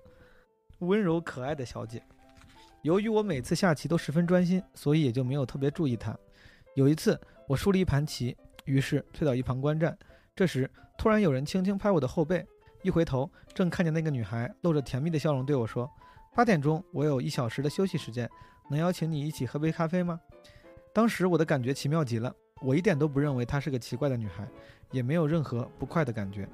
[0.77, 1.99] 温柔可爱的小姐，
[2.83, 6.15] 由于我每次下棋都十分专心，所以也就没有特别注意她。
[6.75, 9.97] 有一次，我输了一盘棋，于是退到一旁观战。
[10.35, 12.45] 这时，突然有人轻轻拍我的后背，
[12.87, 15.91] 一回头，正看见那个女孩露着甜蜜的笑容对我说
[16.33, 18.29] ：“八点钟，我有一小时的休息时间，
[18.69, 20.17] 能邀请你一起喝杯咖啡吗？”
[20.95, 24.47] 当时我的感觉奇妙极了，我一点都不认为她是个奇怪的女孩，
[24.89, 26.47] 也没有任何不快的感觉，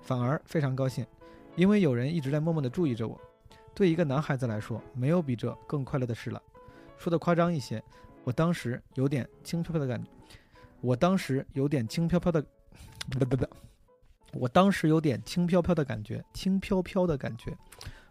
[0.00, 1.04] 反而非常高兴，
[1.56, 3.20] 因为有人一直在默默地注意着我。
[3.74, 6.40] 对一个男孩子来说，没有比这更快乐的事了。
[6.96, 7.82] 说的夸张一些，
[8.22, 10.08] 我当时有点轻飘飘的感觉，
[10.80, 12.40] 我当时有点轻飘飘的，
[13.10, 13.44] 不不不，
[14.32, 17.56] 我当时有点轻飘飘的感觉，轻飘飘的感觉，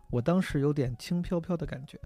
[0.09, 1.99] 我当时有点轻飘飘的感觉。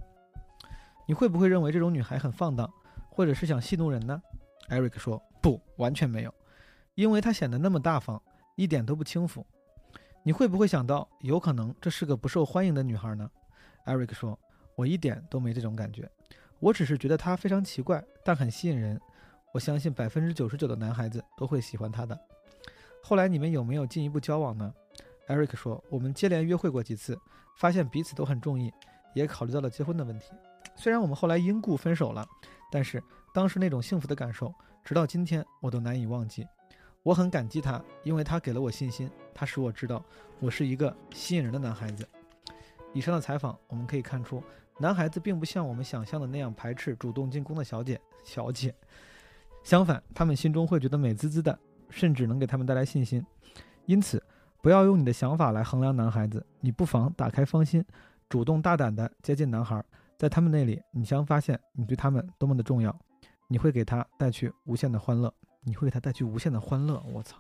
[1.08, 2.72] 你会不会认为这种女孩很放荡？
[3.10, 4.20] 或者是想戏弄人呢？
[4.70, 6.34] 艾瑞克说：“不，完全没有，
[6.96, 8.20] 因为她显得那么大方，
[8.56, 9.46] 一点都不轻浮。
[10.24, 13.30] 你会不会想到，有可能这是个不受欢迎的女孩呢？”
[13.86, 14.40] 艾瑞克说
[14.76, 16.10] ：“我一点都没这种感觉，
[16.60, 19.00] 我只是觉得她非常奇怪，但很吸引人。
[19.54, 22.20] 我相信百分之九十九的男孩子都会喜欢她的。”
[23.06, 24.74] 后来你们有没有进一步交往呢？
[25.28, 27.20] 艾瑞克说：“我们接连约会过几次，
[27.58, 28.72] 发现彼此都很中意，
[29.14, 30.32] 也考虑到了结婚的问题。
[30.74, 32.26] 虽然我们后来因故分手了。”
[32.72, 34.52] 但是当时那种幸福的感受，
[34.86, 36.48] 直到今天我都难以忘记。
[37.04, 40.04] 我很感激他，因为他给了我信心，他使我知道
[40.40, 42.08] 我是一个吸引人的男孩子。
[42.94, 44.42] 以上的采访我们可以看出，
[44.80, 48.00] 男孩子并不像我们想象的那样排斥主动进攻的小姐。
[48.24, 48.74] 小姐，
[49.64, 51.60] 相反，他们心中会觉得美滋滋的，
[51.94, 53.24] 甚至能给他们带来信心。
[53.86, 54.22] 因此，
[54.62, 57.86] 不要用你的想法来衡量男孩子，你不妨打开芳心，
[58.28, 59.84] 主动大胆地接近男孩。
[60.18, 62.98] 在他们那里，你将发现你对他们多么的重要，
[63.48, 67.04] 你会给他带去无限的欢乐，你会给他带去无限的欢乐。
[67.12, 67.36] 我操，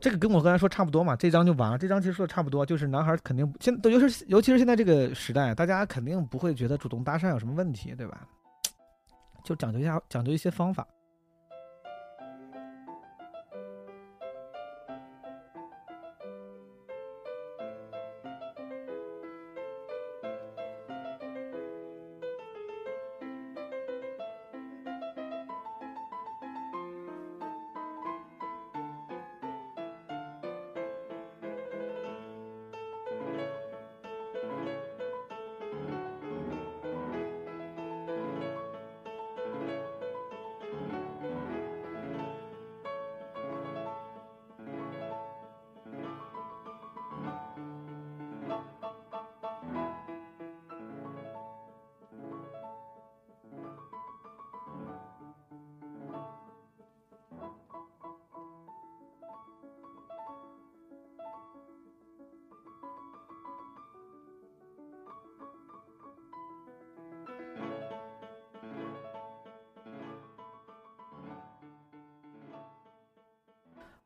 [0.00, 1.76] 这个跟我刚才说差不多嘛，这章就完了。
[1.76, 8.26] 这章其实说的差不多，就是男孩肯定现都尤其是尤其是现在这个时代，大家肯定不会觉得主动搭讪有什么问题，对吧？
[9.44, 10.86] 就讲究一下，讲究一些方法。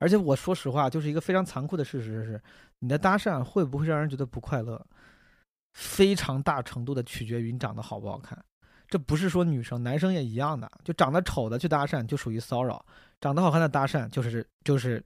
[0.01, 2.43] 而且我说实话，就是一个非常残酷的事实是，
[2.79, 4.85] 你的搭讪会不会让人觉得不快乐，
[5.75, 8.37] 非常大程度的取决于你长得好不好看。
[8.89, 12.85] 这不是说女生，男生也一样的，就长得丑的去搭讪就属于骚扰，
[13.21, 15.05] 长得好看的搭讪就是就是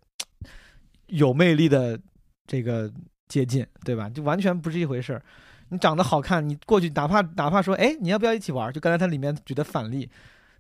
[1.09, 1.99] 有魅力的
[2.47, 2.91] 这个
[3.27, 4.09] 接近，对吧？
[4.09, 5.23] 就完全不是一回事儿。
[5.71, 8.73] 你长得好看，你过去哪怕哪怕说，哎，你要不要一起玩？
[8.73, 10.09] 就刚才他里面举的反例。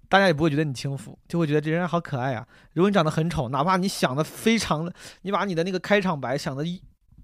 [0.09, 2.47] 大家也不会觉得你轻浮，就会觉得这人好可爱啊。
[2.73, 6.64] 如果你长得很丑，哪怕你想的非常的，你把你的那个开场白想的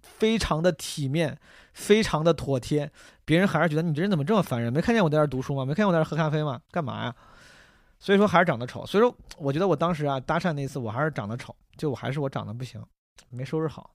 [0.01, 1.39] 非常的体面，
[1.75, 2.91] 非常的妥帖，
[3.25, 4.73] 别人还是觉得你这人怎么这么烦人？
[4.73, 5.65] 没看见我在这读书吗？
[5.65, 6.61] 没看见我在这喝咖啡吗？
[6.71, 7.15] 干嘛呀？
[7.99, 8.85] 所以说还是长得丑。
[8.87, 12.83] 所以说，我觉得我当时啊搭讪那次，我还是长得丑，就我还是我长得不行，
[13.29, 13.95] 没收拾好。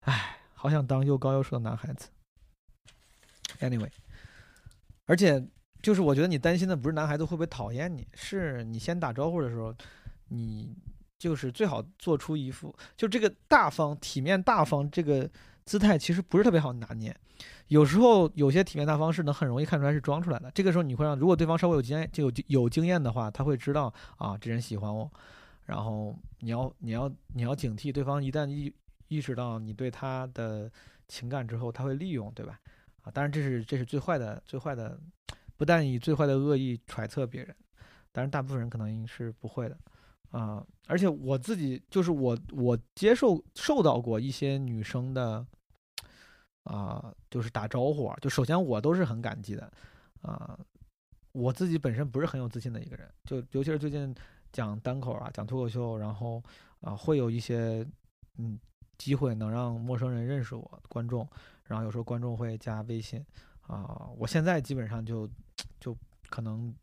[0.00, 2.08] 唉，好想当又高又瘦的男孩子。
[3.60, 3.90] Anyway，
[5.04, 5.46] 而且。
[5.86, 9.72] 就是我觉得你担心的不是男孩子会不会讨厌你，是你先打招呼的时候，
[10.30, 10.76] 你
[11.16, 15.30] 就是最好做出一副就这个大方、体面、大方这个
[15.64, 17.16] 姿态，其实不是特别好拿捏。
[17.68, 20.50] 有时候有些体面大方是能很容易看出来是装出来的。
[20.50, 25.08] 这个时候你会让，如果对方稍微有经验、就有有经验的话，他会知道啊，这人喜欢我。
[25.66, 28.74] 然后你要你要你要警惕对方，一旦意
[29.06, 30.68] 意识到你对他的
[31.06, 32.58] 情感之后，他会利用，对吧？
[33.02, 34.98] 啊，当然这是这是最坏的最坏的。
[35.56, 37.54] 不但以最坏的恶意揣测别人，
[38.12, 39.78] 当然大部分人可能是不会的，
[40.30, 40.64] 啊！
[40.86, 45.46] 而且我自己就是我，我接受受到过一些女生的，
[46.64, 49.72] 啊，就是打招呼，就首先我都是很感激的，
[50.22, 50.58] 啊！
[51.32, 54.14] 我自己本身不是很有自信的一个人，就尤其是最近
[54.52, 56.42] 讲单口啊，讲脱口秀，然后
[56.80, 57.86] 啊，会有一些
[58.38, 58.58] 嗯
[58.96, 61.28] 机会能让陌生人认识我，观众，
[61.64, 63.22] 然后有时候观众会加微信，
[63.66, 65.28] 啊，我现在基本上就。
[65.78, 65.96] 就
[66.28, 66.74] 可能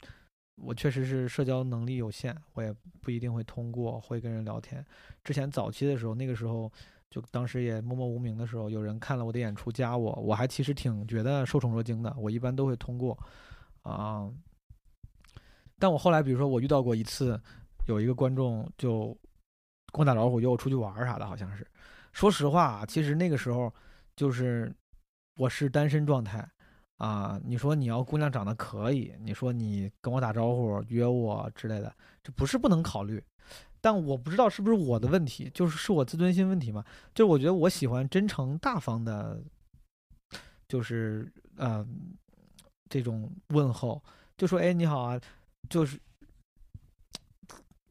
[0.56, 4.84] 我确实是社交能力有限，我也不一定会通过会跟人聊天。
[5.24, 6.72] 之前早期的时候，那个时候
[7.10, 12.16] 就当时也默默无名的时候，有人看了我的演出加我，我还其实挺觉得受宠若惊的。
[12.18, 13.18] 我一般都会通过
[13.82, 14.32] 啊，
[15.78, 17.40] 但我后来，比如说我遇到过一次，
[17.88, 19.08] 有一个观众就
[19.92, 21.68] 跟我打招呼，约我出去玩啥的，好像是。
[22.14, 23.74] 说实话，其实那个时候
[24.16, 24.74] 就是
[25.36, 26.48] 我是单身状态
[26.98, 27.40] 啊。
[27.44, 33.24] 你说你要姑娘长得可以，你说你跟我打招呼约我之类的，这不是不能考虑。
[33.82, 36.86] 但我不知道是不是我的问题，就是是我自尊心问题嘛？
[37.14, 39.42] 就我觉得我喜欢真诚大方的，
[40.70, 42.16] 就是嗯
[42.90, 44.02] 这种问候，
[44.38, 45.20] 就说哎你好啊，
[45.70, 46.00] 就是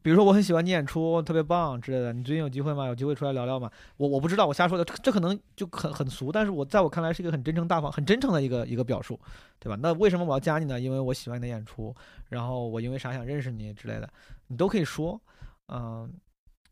[0.02, 2.12] 比如说我很喜欢你演出，特别棒之类的。
[2.12, 2.86] 你最近有机会吗？
[2.86, 3.70] 有机会出来聊聊吗？
[3.96, 9.18] 我我不知道，我瞎说的，这可能就很很俗，但是我在我看来是一个很真诚大方、很真诚的一个一个表述，
[9.58, 9.78] 对吧？
[9.80, 10.80] 那为什么我要加你呢？
[10.80, 11.94] 因为我喜欢你的演出，
[12.28, 14.08] 然后我因为啥想认识你之类的，
[14.48, 15.20] 你都可以说。
[15.68, 16.12] 嗯，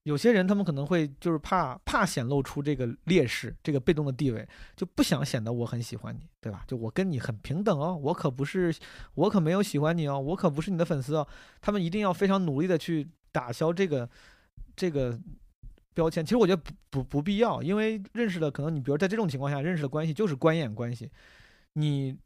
[0.02, 6.64] 有些人他们可能会就是怕怕显露出这个劣势，这个被动的地位，就不想显得我很喜欢你，对吧？
[6.66, 8.74] 就我跟你很平等哦，我可不是，
[9.14, 11.26] 我可没有喜欢你哦，我可不是你的粉丝哦。
[11.62, 14.08] 他们一定要非常努力的去打消这个
[14.74, 15.18] 这个
[15.94, 16.24] 标签。
[16.24, 21.10] 其实我觉得不不不必要，因为认识的可能你比如在这种情况下认识的关系就是观演关系，
[21.74, 22.16] 你。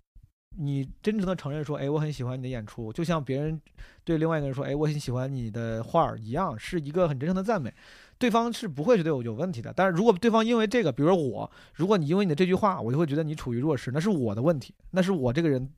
[0.56, 3.60] 你真诚的承认说，哎，我很喜欢你的演出，就像别人
[4.04, 7.74] 对另外一个人说，哎，我很喜欢你的画儿一样，是一个很真诚的赞美，
[8.18, 9.72] 对方是不会觉得有有问题的。
[9.74, 15.68] 但是如果对方因为这个，比如说我，如果你因为你的这句话，我就会觉得你处于弱势，那是我的问题，那是我这个人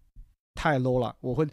[0.57, 1.15] 太 low 了。
[1.21, 1.47] 我会，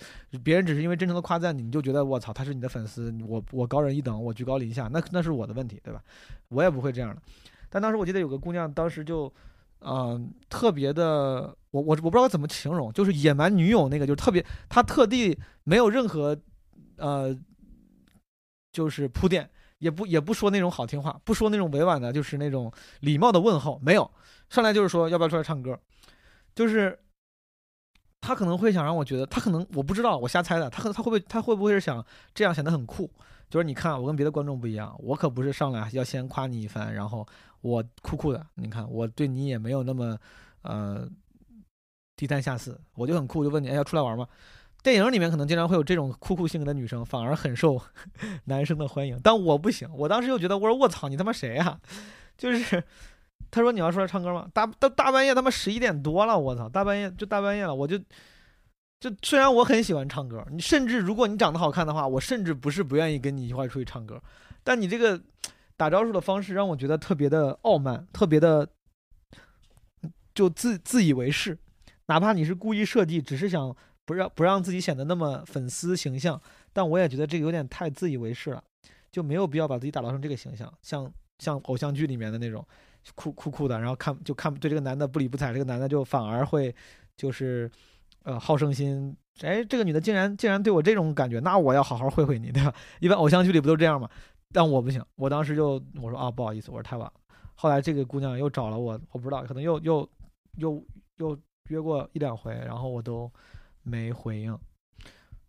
[0.44, 6.02] 别人只是因为真诚的夸赞你，你就觉得我操，他是你的粉丝，我我高人一等，我居高临下，那那是我的问题，对吧？
[6.48, 7.22] 我也不会这样的。
[7.70, 9.32] 但当时我记得有个姑娘，当时就。
[9.86, 16.38] 嗯，特别的，我我我不知道怎么形容，就是野蛮女友那个，就是特别，她特地没有任何，
[16.96, 17.38] 呃，
[18.72, 24.10] 就是铺垫，也不也不说那种好听话，不说那种委婉的，就是那种礼貌的问候，没有，
[24.48, 25.78] 上来就是说要不要出来唱歌，
[26.56, 26.98] 就是
[28.24, 33.12] 他可能会想让我觉得，他可能我不知道，我瞎猜的，他可他会不会他会不会是想这样显得很酷？
[33.50, 37.28] 就是你看我跟别的观众不一样，我可不是上来要先夸你一番，然后。
[37.64, 40.18] 我酷酷的，你看我对你也没有那么，
[40.64, 41.08] 呃，
[42.18, 44.28] 低三下四，我就很酷，就问你，哎，要出来玩吗？
[44.84, 47.82] 电影里面可能经常会有这种酷酷性格的女生，反而很受
[48.44, 49.90] 男生的欢迎，但我不行。
[49.96, 51.80] 我当时就觉得，我说我操，你他妈谁呀？
[52.38, 52.84] 就是
[53.54, 54.50] 他说你要出来唱歌吗？
[54.54, 57.98] 大大大半夜他妈十一点多了，我操，大半夜就大半夜了，我就
[59.00, 64.22] 就虽然我很喜欢唱歌，你甚至如果你长得好看的话，我甚至不是不愿意跟你一块出去唱歌，
[64.64, 65.22] 但你这个。
[65.76, 68.66] 打招呼的方式让我觉得特别的傲慢，特别的
[70.36, 71.58] 就自自以为是。
[72.06, 76.40] 哪怕你是故意设计，只是想不让不让自己显得那么粉丝形象，
[76.72, 78.64] 但我也觉得这个有点太自以为是了，
[79.12, 82.66] 就没有必要把自己打造成这个形象，像像偶像剧里面的那种
[83.16, 86.74] 酷酷酷的，然后看就看对这个男的不理不睬，这个男的就反而会
[87.18, 87.70] 就是
[88.24, 92.74] 呃好胜心，哎，这个女的竟然竟然对我这种感觉，那我要好好会会你，对吧？
[93.00, 94.10] 一般偶像剧里不都这样吗？
[94.52, 97.14] 但我不行，我当时就我说啊，不好意思，我说太晚了。
[97.56, 100.10] 后来这个姑娘又找了我，我不知道，可能又又
[100.58, 100.84] 又
[101.18, 101.38] 又
[101.70, 103.32] 约过一两回，然后我都
[103.84, 104.58] 没回应。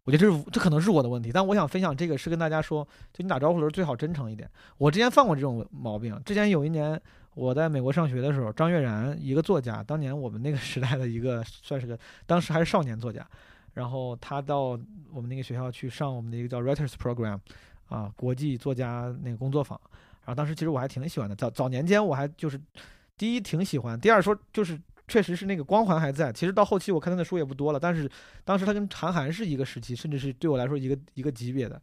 [0.04, 4.48] 我觉得这是这可能是我的问题，但我想分享这个是跟大家说，就你打招呼的时候最好真诚一点。
[4.78, 7.00] 我之前犯过这种毛病，之前有一年
[7.34, 13.26] 我在美国上学的时候，张悦然一个作家，当年我们那个时代的一个算是个，当时还是少年作家，
[13.72, 14.78] 然后他到
[15.12, 17.38] 我们那个学校去上我们的一个叫 Writers Program。
[17.86, 19.78] 啊，国际作家那个工作坊，
[20.24, 21.36] 然后当时其实我还挺喜欢的。
[21.36, 22.58] 早早年间我还就是
[23.16, 26.32] 第一挺喜欢，第二说就是确实是那个光环还在。
[26.32, 28.10] 其实到后期我看他的书也不多了，但是
[28.44, 31.80] 当时他跟韩寒是一个时期，甚至是对我来说一个一个级别的。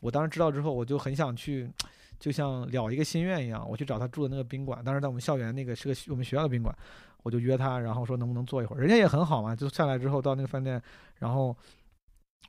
[0.00, 1.70] 我当时知道之后，我就很想去，
[2.18, 4.84] 就像了一个心愿一样，我去找他住的那个宾馆。
[4.84, 6.74] 当时在我们校园那个是个我们学校的宾馆，
[7.22, 8.80] 我就约他，然后说能不能坐一会儿。
[8.80, 10.80] 人家也很好嘛，就下来之后到那个饭店，
[11.18, 11.56] 然后。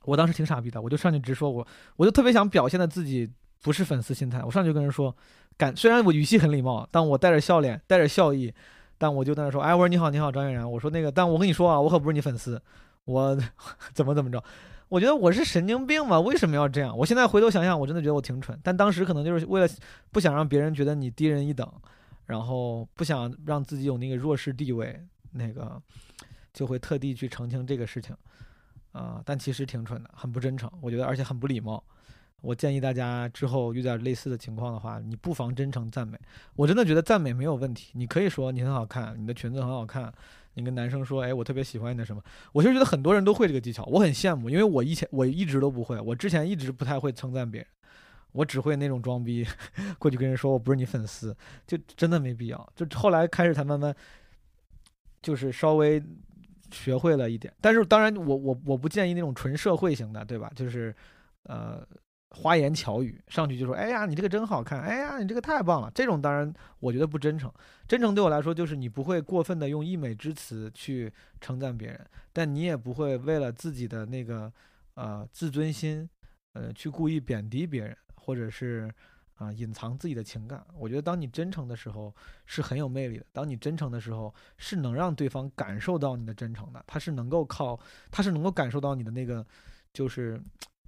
[0.04, 3.28] 我当时挺傻逼的，我就上去直说，我我就特别想表现的自己
[3.60, 5.12] 不是粉丝心态，我上去跟人说，
[5.56, 8.54] 感虽然我语气很礼貌，但我带着笑脸，带着笑意，
[8.98, 12.60] 但我就在那说，哎，我说你好，你好，张悦然，我说那个，但我跟你说啊，我可不是你粉丝，
[13.04, 13.36] 我
[13.94, 14.42] 怎么怎么着，
[14.88, 16.20] 我觉得我是神经病吧？
[16.20, 16.96] 为什么要这样？
[16.96, 19.68] 我现在回头想想，我真的觉得我挺蠢，但当时可能就是为了
[20.10, 21.70] 不想让别人觉得你低人一等，
[22.26, 25.00] 然后不想让自己有那个弱势地位，
[25.32, 25.80] 那个
[26.52, 28.16] 就会特地去澄清这个事情。
[28.92, 31.84] 啊，但其实挺蠢的，很不真诚，我觉得，而且很不礼貌。
[32.42, 36.18] 我建议大家之后遇到类似的情况的话，你不妨真诚赞美。
[36.54, 40.12] 我真的觉得赞美没有问题，你可以说你很好看，你的裙子很好看。
[40.54, 42.22] 你跟男生说，哎，我特别喜欢你的什么？
[42.52, 47.68] 我其实觉得很多人都会这个技巧，我很羡慕，因为我以前我一直都不会，我之前一直不太会称赞别人，
[48.32, 49.46] 我只会那种装逼，
[49.98, 52.72] 过去跟人说我不是你粉丝，就真的没必要。
[52.74, 53.94] 就后来开始才慢慢，
[55.22, 56.02] 就是稍微。
[56.72, 60.50] 学会了一点，但是当然，我我我不建议那种纯社会型的，对吧？
[60.56, 60.92] 就是
[61.44, 61.86] 呃
[62.36, 64.80] 花言巧语，上去就说：“哎呀，你这个真好看！
[64.80, 67.50] 哎呀，你这个太棒了！”这种当然我觉得不真诚。
[67.88, 74.52] 真诚对我来说就是你不会过分的用溢美之词去称赞别人，但你也不会为了自己的那个
[74.94, 76.08] 呃自尊心，
[76.52, 78.92] 呃去故意贬低别人，或者是。
[79.36, 82.10] 啊，隐藏自己的情感，我觉得当你真诚的时候
[82.46, 83.26] 是很有魅力的。
[83.34, 87.78] 当你真诚的时候，是能让对方感受到你的真诚的，他是能够靠，
[88.10, 89.46] 他是能够感受到你的那个，
[89.92, 90.40] 就是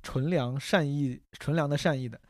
[0.03, 2.21] 纯良善意、纯良的善意的。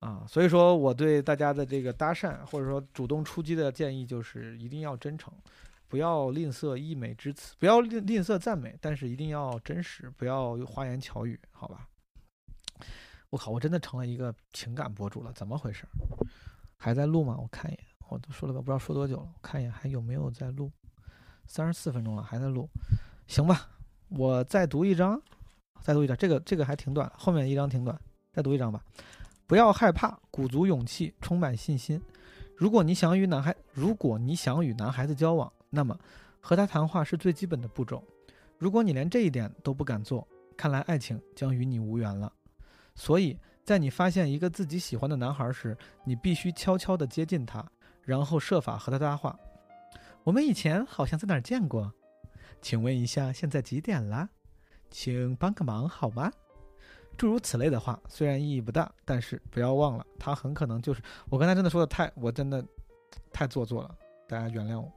[0.00, 5.32] 啊，所以说我对大家的这个搭讪或者说主动出击的建议就是一定要真诚，
[5.86, 11.86] 不要吝啬溢美之词，不要吝吝啬赞美，但是一定要真实，不要花言巧语，好吧？
[13.30, 13.50] 我靠！
[13.50, 15.86] 我真的成了一个情感博主了，怎么回事？
[16.76, 17.36] 还在录吗？
[17.40, 20.70] 我看一眼，我都说了吧不知道说多久了，我看一眼还有没有在录？
[21.46, 22.68] 三十四分钟了，还在录。
[23.28, 23.68] 行吧，
[24.08, 25.22] 我再读一章，
[25.82, 26.16] 再读一章。
[26.16, 28.00] 这个这个还挺短，后面一章挺短，
[28.32, 28.80] 再读一章吧。
[29.46, 32.00] 不要害怕，鼓足勇气，充满信心。
[32.56, 35.98] 如果你想与男孩，如果你想与男孩子交往，那么
[36.40, 38.02] 和他谈话是最基本的步骤。
[38.56, 40.26] 如果你连这一点都不敢做，
[40.56, 42.32] 看来爱情将与你无缘了。
[42.94, 47.66] 所以在你发现一个自己喜欢的男孩时，你必须悄悄地接近他，
[48.04, 49.36] 然后设法和他搭话。
[50.22, 51.92] 我们以前好像在哪儿见过？
[52.60, 54.30] 请问一下，现在几点了？
[54.92, 56.30] 请帮个忙好吗？
[57.16, 62.64] 诸如此类的话，虽然意义不大，但是不要忘了，他很可能就是我刚才真的说的太，我真的
[63.32, 63.94] 太做作了，
[64.28, 64.90] 大家原谅我。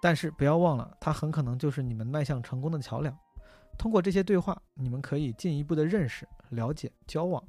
[0.00, 3.16] 但是不要忘了，他很可能就是你们迈向成功的桥梁。
[3.76, 7.42] 通过这些对话，你们可以进一步的认识、了解、交往。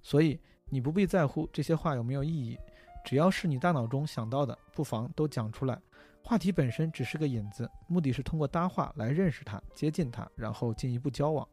[0.00, 2.58] 所以你不必在乎这些话有没有意义，
[3.04, 5.80] 只要是你大脑中想到的，不妨都讲出来。
[6.24, 11.46] 话题本身只是个引子，目的是通过搭话来认识他、接近他，然后进一步交往。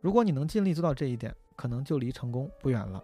[0.00, 3.02] 如果你能尽力做到这一点，可能就离成功不远了。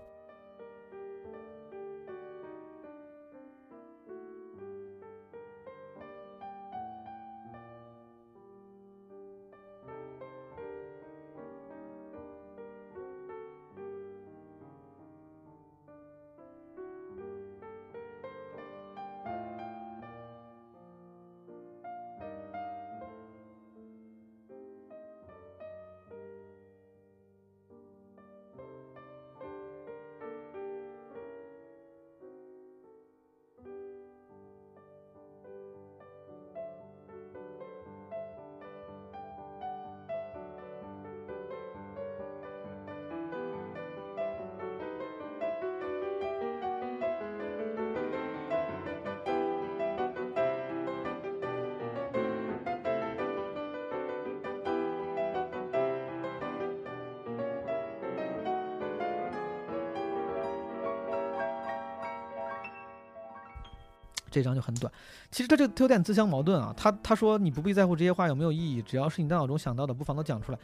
[64.32, 64.90] 这张就很短，
[65.30, 66.72] 其实他这他有点自相矛盾啊。
[66.74, 70.58] 他他说你不必在乎这些话有没有意义，只要是你大脑中想到的，不妨都讲出来。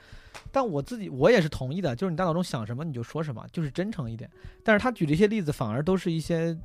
[0.51, 4.29] 但我自己我也是同意的，就是你大脑中想什么你就说什么，就是真诚一点。
[4.65, 6.57] 但是他举这些例子反而都是一些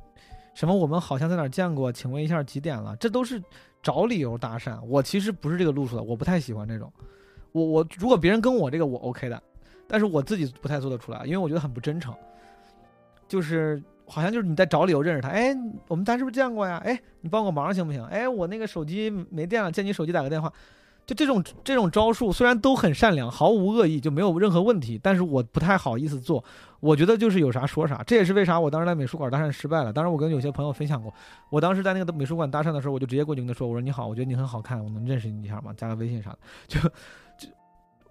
[0.54, 2.96] 什么我们好像在哪见过，请问一下几点了？
[2.96, 3.42] 这都是
[3.82, 4.82] 找理由搭讪。
[4.82, 6.90] 我其实不是这个路数的，我不太喜欢这种。
[7.52, 9.42] 我我如果别人跟我这个我 OK 的，
[9.86, 12.14] 但是我自己不太做得出来，因为我觉得很不真诚。
[13.28, 13.82] 就是。
[14.06, 15.54] 好像就是你在找理由认识他，哎，
[15.88, 16.80] 我们咱是不是见过呀？
[16.84, 18.04] 哎，你帮个忙行不行？
[18.04, 20.52] 哎，我那个手机没电了，借你手机打个电话。
[21.06, 26.42] 就这种这种招数，虽然都很善良，毫无恶意，就没有任何问题，但是我不太好意思做。
[26.80, 29.92] 我觉得就是有啥说啥，这也是为啥我当时在美术馆搭讪失败了。
[29.92, 31.12] 当时我跟有些朋友分享过，
[31.50, 35.74] 我当时在那个美术馆搭讪的时候，我就直接过去跟他说：“我说你好，我觉得你很好看，我能认识你一下吗？
[35.76, 36.38] 加个微信啥的。”
[36.68, 37.48] 就就。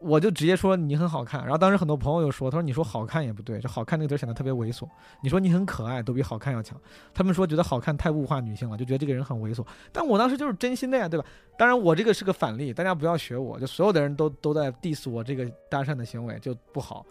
[0.04, 4.88] 我就直接说你很好看，然后当时很多朋友又说，他说你说好看也不对，这好看那个词显得特别猥琐。
[5.22, 6.80] 你说你很可爱，都比好看要强。
[7.14, 9.66] 他们说觉得好看太物化女性了，就觉得这个人很猥琐。
[9.92, 11.26] 但我当时就是真心的呀，对吧？
[11.58, 17.06] 当然我这个是个反例，大家不要学我，就所有的人都都在 diss 我这个搭讪的行为就不好。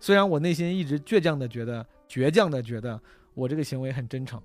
[0.00, 3.00] 虽然我内心一直倔强的觉得，倔强的觉得
[3.34, 4.40] 我这个行为很真诚，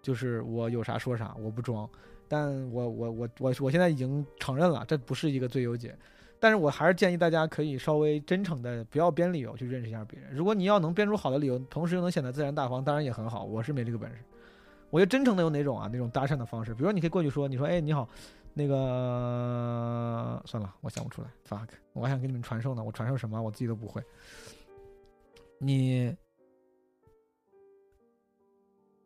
[0.00, 1.88] 就是我有啥说啥，我不装。
[2.28, 5.94] 但我我我我我现在已经承认了，这不是一个最优解。
[6.42, 10.34] 但是我还是建议大家可以稍微真诚的，不要编理由去认识一下别人。
[10.34, 13.44] 如果你要能编出好的理由，同时又能显得自然大方，当然也很好。
[13.44, 14.18] 我是没这个本事。
[14.90, 15.88] 我觉得真诚的有哪种啊？
[15.92, 18.08] 那种搭讪的方式，比如说你可以过去说，你说，哎，你好，
[18.54, 21.28] 那个算了，我想不出来。
[21.48, 23.40] fuck，我还想给你们传授呢，我传授什么？
[23.40, 24.02] 我自己都不会。
[25.58, 26.12] 你，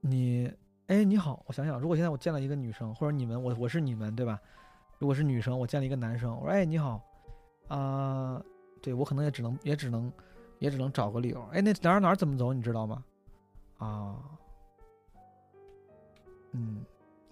[0.00, 0.50] 你，
[0.86, 4.40] 哎，你好，我想想，如果现在我见了一个女生，或者你们，我我是你们，对吧？
[4.98, 7.06] 如果是女生，我见了一个男生，我说，哎，你好。
[7.68, 8.42] 啊，
[8.80, 10.12] 对我可能也只能也只能
[10.58, 11.42] 也只能找个理由。
[11.52, 13.04] 哎，那哪儿哪儿怎么走，你知道吗？
[13.78, 14.22] 啊，
[16.52, 16.84] 嗯，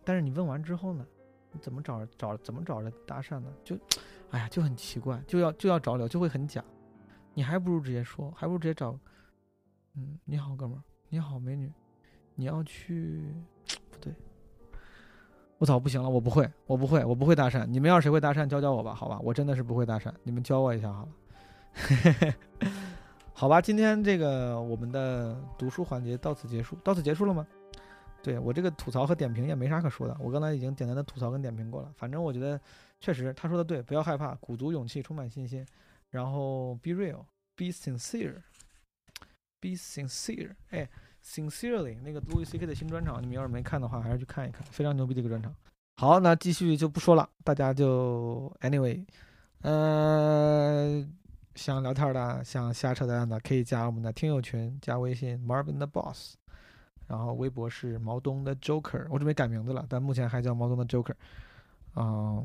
[0.04, 1.06] 但是你问完之后呢，
[1.52, 3.52] 你怎么找找怎么找着搭讪呢？
[3.64, 3.76] 就，
[4.30, 6.62] 哎呀，就很奇怪，就要就要找理由，就会很假。
[7.32, 8.98] 你还不如直接说，还不如直接找，
[9.94, 11.72] 嗯，你好，哥们儿，你好，美女，
[12.34, 13.34] 你要去，
[15.64, 17.64] 我操，不行了，我不会，我不会，我不会搭讪。
[17.64, 22.34] 你们要是谁会搭讪，教教我吧，好吧，我真的是不会搭讪，你们教我一下好了。
[23.32, 27.46] 好吧，今天这个我们的读书环节到此结束，到此结束了吗？
[28.22, 31.90] 对我这个吐槽和点评也没啥可说的，我刚才已经简单的吐槽跟点评过了。
[31.96, 32.60] 反正我觉得
[33.00, 35.66] 确实他说的对，不要害怕，鼓足勇气，充满信心，
[36.10, 40.86] 然后 be real，be sincere，be sincere，哎
[41.24, 45.54] ，sincerely 那个 Louis C K 的新专场，你们要是没看的话，还是去看一看，非常牛逼的一个专场。
[45.96, 49.04] 好，那继续就不说了，大家就 anyway，
[49.62, 51.06] 呃。
[51.56, 56.34] 想聊天的，想瞎扯淡的，可以加我们的听友群，加微信 Marvin 的 Boss，
[57.06, 61.14] 然后微博是毛东的 Joker，我准备改名字了，但目前还叫毛东的 Joker。
[61.94, 62.44] 嗯，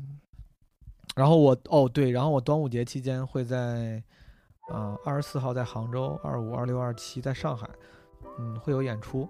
[1.16, 4.00] 然后我哦对，然后我端午节期间会在，
[4.68, 7.68] 啊二十四号在杭州，二五、二六、二七在上海，
[8.38, 9.28] 嗯会有演出，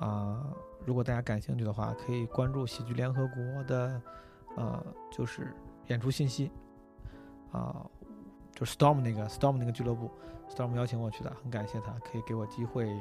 [0.00, 0.44] 啊
[0.84, 4.02] 如果大家感兴趣的话，可以关注喜剧联合国的，
[4.56, 5.54] 呃就是
[5.86, 6.50] 演出信息，
[7.50, 7.86] 啊。
[8.54, 10.10] 就 Storm 那个 Storm 那个俱乐部
[10.54, 12.94] ，Storm 邀请我去的，很感谢他，可以给我机会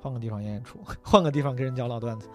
[0.00, 2.28] 换个地方演演出， 换个地方跟人讲老段子。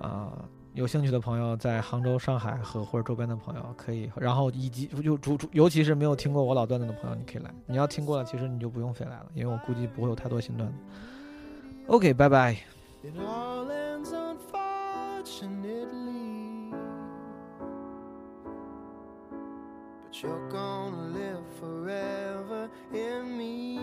[0.00, 0.44] 啊，
[0.74, 7.54] 有兴趣的朋友在杭州、上海和或者周边的朋友可以，然后以及就主主尤其是没有听过我老段子的朋友，你可以来。
[7.66, 10.74] 你要听过了，其实你就不用飞来了，因为我估计不会有太多新段子。
[11.92, 12.56] OK，拜拜。
[21.60, 23.78] forever in me.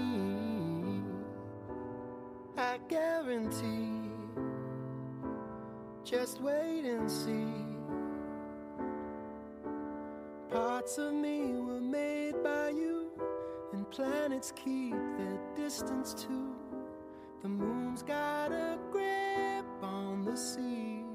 [2.57, 4.09] I guarantee.
[6.03, 7.53] Just wait and see.
[10.49, 13.11] Parts of me were made by you,
[13.71, 16.48] and planets keep their distance too.
[17.41, 21.05] The moon's got a grip on the sea.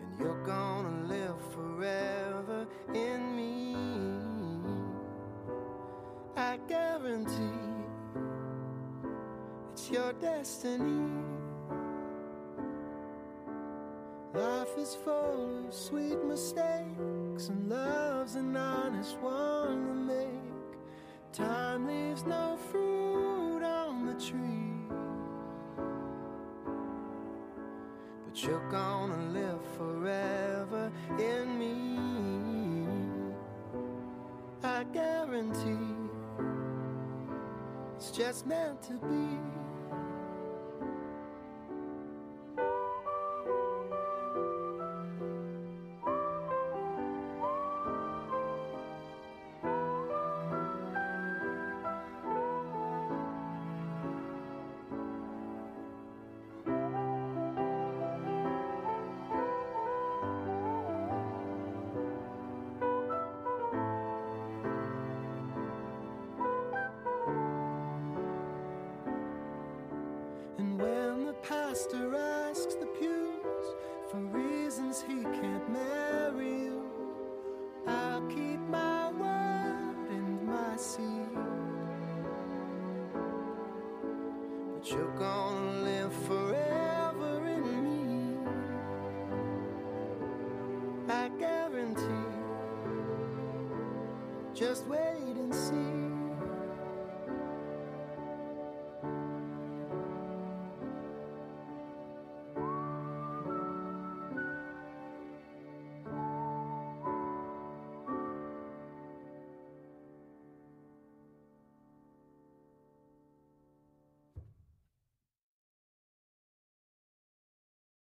[0.00, 3.76] And you're gonna live forever in me.
[6.36, 7.32] I guarantee
[9.72, 11.22] it's your destiny.
[14.32, 20.45] Life is full of sweet mistakes, and love's an honest one to make.
[21.36, 24.88] Time leaves no fruit on the tree.
[28.24, 31.98] But you're gonna live forever in me.
[34.62, 36.08] I guarantee
[37.96, 39.65] it's just meant to be.